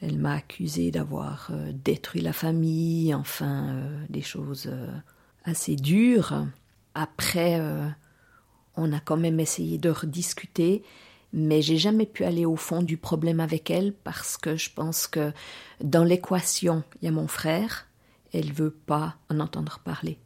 Elle 0.00 0.18
m'a 0.18 0.34
accusé 0.34 0.90
d'avoir 0.90 1.48
euh, 1.50 1.72
détruit 1.72 2.20
la 2.20 2.32
famille, 2.32 3.14
enfin, 3.14 3.68
euh, 3.68 4.04
des 4.08 4.22
choses 4.22 4.66
euh, 4.66 4.88
assez 5.44 5.76
dures. 5.76 6.46
Après, 6.94 7.60
on 8.76 8.92
a 8.92 9.00
quand 9.00 9.16
même 9.16 9.40
essayé 9.40 9.78
de 9.78 9.90
rediscuter, 9.90 10.84
mais 11.32 11.60
j'ai 11.60 11.76
jamais 11.76 12.06
pu 12.06 12.22
aller 12.22 12.46
au 12.46 12.54
fond 12.54 12.82
du 12.82 12.96
problème 12.96 13.40
avec 13.40 13.68
elle 13.68 13.92
parce 13.92 14.36
que 14.36 14.54
je 14.54 14.70
pense 14.70 15.08
que 15.08 15.32
dans 15.82 16.04
l'équation, 16.04 16.84
il 17.02 17.06
y 17.06 17.08
a 17.08 17.10
mon 17.10 17.26
frère, 17.26 17.88
elle 18.38 18.52
veut 18.52 18.70
pas 18.70 19.16
en 19.30 19.40
entendre 19.40 19.80
parler. 19.84 20.18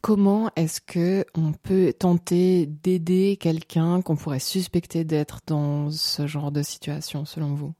Comment 0.00 0.50
est-ce 0.56 0.80
que 0.80 1.26
on 1.34 1.52
peut 1.52 1.92
tenter 1.92 2.66
d'aider 2.66 3.36
quelqu'un 3.38 4.00
qu'on 4.00 4.16
pourrait 4.16 4.38
suspecter 4.38 5.04
d'être 5.04 5.40
dans 5.46 5.90
ce 5.90 6.26
genre 6.26 6.52
de 6.52 6.62
situation 6.62 7.24
selon 7.24 7.54
vous? 7.54 7.74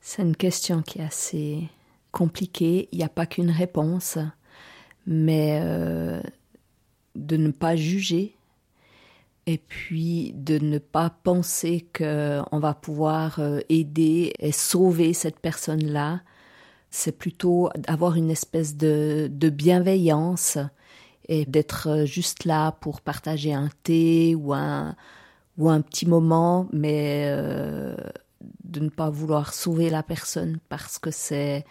C'est 0.00 0.22
une 0.22 0.36
question 0.36 0.82
qui 0.82 0.98
est 0.98 1.04
assez 1.04 1.68
compliquée, 2.12 2.88
il 2.92 2.98
n'y 2.98 3.04
a 3.04 3.08
pas 3.08 3.26
qu'une 3.26 3.50
réponse, 3.50 4.18
mais 5.06 5.58
euh, 5.62 6.20
de 7.14 7.36
ne 7.38 7.50
pas 7.50 7.76
juger, 7.76 8.36
et 9.46 9.58
puis 9.58 10.32
de 10.34 10.58
ne 10.58 10.78
pas 10.78 11.10
penser 11.10 11.86
qu'on 11.96 12.58
va 12.58 12.74
pouvoir 12.74 13.40
euh, 13.40 13.60
aider 13.68 14.32
et 14.38 14.52
sauver 14.52 15.12
cette 15.12 15.38
personne-là. 15.38 16.22
C'est 16.96 17.18
plutôt 17.18 17.70
avoir 17.88 18.14
une 18.14 18.30
espèce 18.30 18.76
de, 18.76 19.28
bienveillance 19.28 20.58
et 21.28 21.44
d'être 21.44 22.04
juste 22.04 22.44
là 22.44 22.70
pour 22.70 23.00
partager 23.00 23.52
un 23.52 23.68
thé 23.82 24.36
ou 24.36 24.54
un, 24.54 24.94
ou 25.58 25.68
un 25.70 25.80
petit 25.80 26.06
moment, 26.06 26.68
mais 26.72 27.24
euh, 27.26 27.96
de 28.62 28.78
ne 28.78 28.90
pas 28.90 29.10
vouloir 29.10 29.54
sauver 29.54 29.90
la 29.90 30.04
personne 30.04 30.60
parce 30.68 31.00
que 31.00 31.10
c'est 31.10 31.64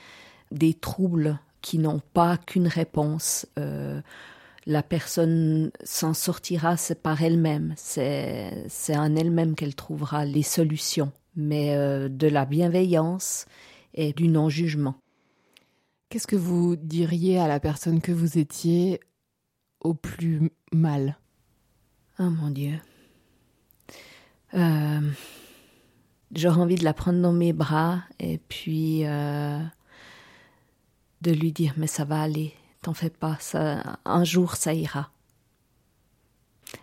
des 0.52 0.74
troubles 0.74 1.40
qui 1.62 1.78
n'ont 1.80 2.02
pas 2.14 2.36
qu'une 2.36 2.68
réponse. 2.68 3.48
Euh, 3.58 4.02
la 4.66 4.84
personne 4.84 5.72
s'en 5.86 6.14
sortira, 6.14 6.76
c'est 6.76 7.02
par 7.02 7.24
elle-même, 7.24 7.74
c'est, 7.78 8.68
en 8.90 9.16
elle-même 9.16 9.56
qu'elle 9.56 9.76
trouvera 9.76 10.26
les 10.26 10.44
solutions, 10.44 11.14
mais 11.38 11.78
euh, 11.78 12.10
de 12.10 12.28
la 12.28 12.44
bienveillance 12.44 13.46
et 13.94 14.12
du 14.12 14.28
non-jugement. 14.28 14.96
Qu'est-ce 16.14 16.28
que 16.28 16.36
vous 16.36 16.76
diriez 16.76 17.40
à 17.40 17.48
la 17.48 17.60
personne 17.60 18.00
que 18.00 18.12
vous 18.12 18.38
étiez 18.38 19.00
au 19.80 19.96
plus 19.96 20.52
mal? 20.72 21.18
Oh 22.20 22.30
mon 22.30 22.52
Dieu. 22.52 22.80
Euh, 24.54 25.02
j'aurais 26.36 26.62
envie 26.62 26.76
de 26.76 26.84
la 26.84 26.94
prendre 26.94 27.20
dans 27.20 27.34
mes 27.34 27.52
bras 27.52 28.04
et 28.20 28.38
puis 28.38 29.08
euh, 29.08 29.58
de 31.22 31.32
lui 31.32 31.52
dire 31.52 31.74
mais 31.78 31.88
ça 31.88 32.06
va 32.06 32.22
aller, 32.22 32.54
t'en 32.84 32.94
fais 32.94 33.10
pas, 33.10 33.38
ça, 33.40 33.98
un 34.06 34.24
jour 34.24 34.56
ça 34.56 34.76
ira. 34.76 35.10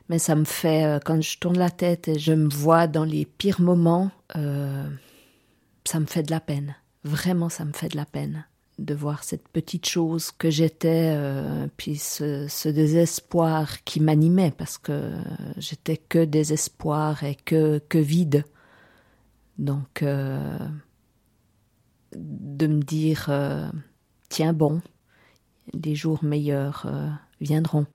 Mais 0.08 0.18
ça 0.18 0.34
me 0.34 0.44
fait, 0.44 0.84
euh, 0.84 0.98
quand 0.98 1.22
je 1.22 1.38
tourne 1.38 1.56
la 1.56 1.70
tête 1.70 2.08
et 2.08 2.18
je 2.18 2.32
me 2.32 2.48
vois 2.48 2.88
dans 2.88 3.04
les 3.04 3.26
pires 3.26 3.60
moments, 3.60 4.10
ça 4.34 6.00
me 6.00 6.06
fait 6.06 6.24
de 6.24 6.32
la 6.32 6.40
peine. 6.40 6.74
Vraiment, 7.04 7.48
ça 7.48 7.64
me 7.64 7.72
fait 7.72 7.90
de 7.90 7.96
la 7.96 8.06
peine 8.06 8.44
de 8.80 8.94
voir 8.94 9.24
cette 9.24 9.46
petite 9.48 9.86
chose 9.86 10.30
que 10.32 10.48
j'étais, 10.48 11.12
euh, 11.14 11.68
puis 11.76 11.96
ce, 11.96 12.68
désespoir 12.68 13.84
qui 13.84 14.00
m'animait, 14.00 14.52
parce 14.56 14.78
que 14.78 15.12
j'étais 15.58 15.98
que 15.98 16.24
désespoir 16.24 17.22
et 17.22 17.34
que, 17.34 17.78
que 17.90 17.98
vide. 17.98 18.44
Donc, 19.58 20.02
euh, 20.02 20.58
de 22.16 22.66
me 22.66 22.82
dire, 22.82 23.26
euh, 23.28 23.70
tiens 24.30 24.54
bon, 24.54 24.80
des 25.74 25.94
jours 25.94 26.24
meilleurs 26.24 26.86
viendront. 27.40 27.86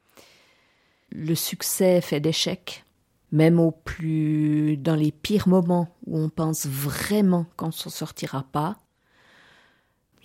Le 1.12 1.34
succès 1.34 2.00
fait 2.00 2.20
d'échecs, 2.20 2.86
même 3.32 3.60
au 3.60 3.72
plus, 3.72 4.78
dans 4.78 4.96
les 4.96 5.12
pires 5.12 5.48
moments 5.48 5.90
où 6.06 6.20
on 6.20 6.30
pense 6.30 6.68
vraiment 6.68 7.48
qu'on 7.58 7.72
s'en 7.72 7.90
sortira 7.90 8.44
pas, 8.44 8.78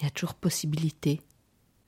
il 0.01 0.05
y 0.05 0.07
a 0.07 0.11
toujours 0.11 0.35
possibilité 0.35 1.21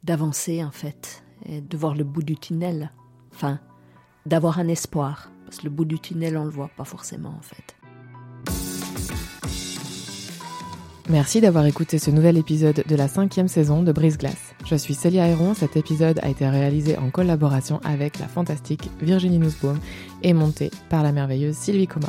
d'avancer 0.05 0.63
en 0.63 0.71
fait, 0.71 1.25
et 1.47 1.61
de 1.61 1.77
voir 1.77 1.95
le 1.95 2.05
bout 2.05 2.23
du 2.23 2.37
tunnel. 2.37 2.93
Enfin, 3.33 3.59
d'avoir 4.27 4.59
un 4.59 4.69
espoir, 4.69 5.31
parce 5.45 5.59
que 5.59 5.65
le 5.65 5.71
bout 5.71 5.87
du 5.87 5.99
tunnel 5.99 6.37
on 6.37 6.45
le 6.45 6.51
voit 6.51 6.71
pas 6.77 6.85
forcément 6.85 7.35
en 7.37 7.43
fait. 7.43 7.77
Merci 11.09 11.41
d'avoir 11.41 11.67
écouté 11.67 11.99
ce 11.99 12.11
nouvel 12.11 12.37
épisode 12.37 12.85
de 12.87 12.97
la 12.97 13.09
cinquième 13.09 13.49
saison 13.49 13.83
de 13.83 13.91
Brise 13.91 14.19
Glace. 14.19 14.55
Je 14.65 14.77
suis 14.77 14.95
Célia 14.95 15.27
Héron, 15.27 15.53
cet 15.53 15.77
épisode 15.77 16.21
a 16.23 16.29
été 16.29 16.49
réalisé 16.49 16.97
en 16.97 17.11
collaboration 17.11 17.81
avec 17.83 18.19
la 18.19 18.29
fantastique 18.29 18.89
Virginie 19.01 19.39
Nussbaum 19.39 19.81
et 20.23 20.33
monté 20.33 20.71
par 20.91 21.03
la 21.03 21.13
merveilleuse 21.13 21.57
Sylvie 21.57 21.89
Coma. 21.89 22.09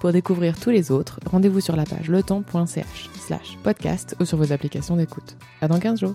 Pour 0.00 0.12
découvrir 0.12 0.58
tous 0.58 0.70
les 0.70 0.90
autres, 0.90 1.18
rendez-vous 1.26 1.60
sur 1.60 1.74
la 1.74 1.84
page 1.84 2.08
letemps.ch 2.08 3.10
slash 3.18 3.58
podcast 3.64 4.14
ou 4.20 4.24
sur 4.24 4.38
vos 4.38 4.52
applications 4.52 4.96
d'écoute. 4.96 5.36
À 5.60 5.68
dans 5.68 5.78
15 5.80 6.00
jours! 6.00 6.14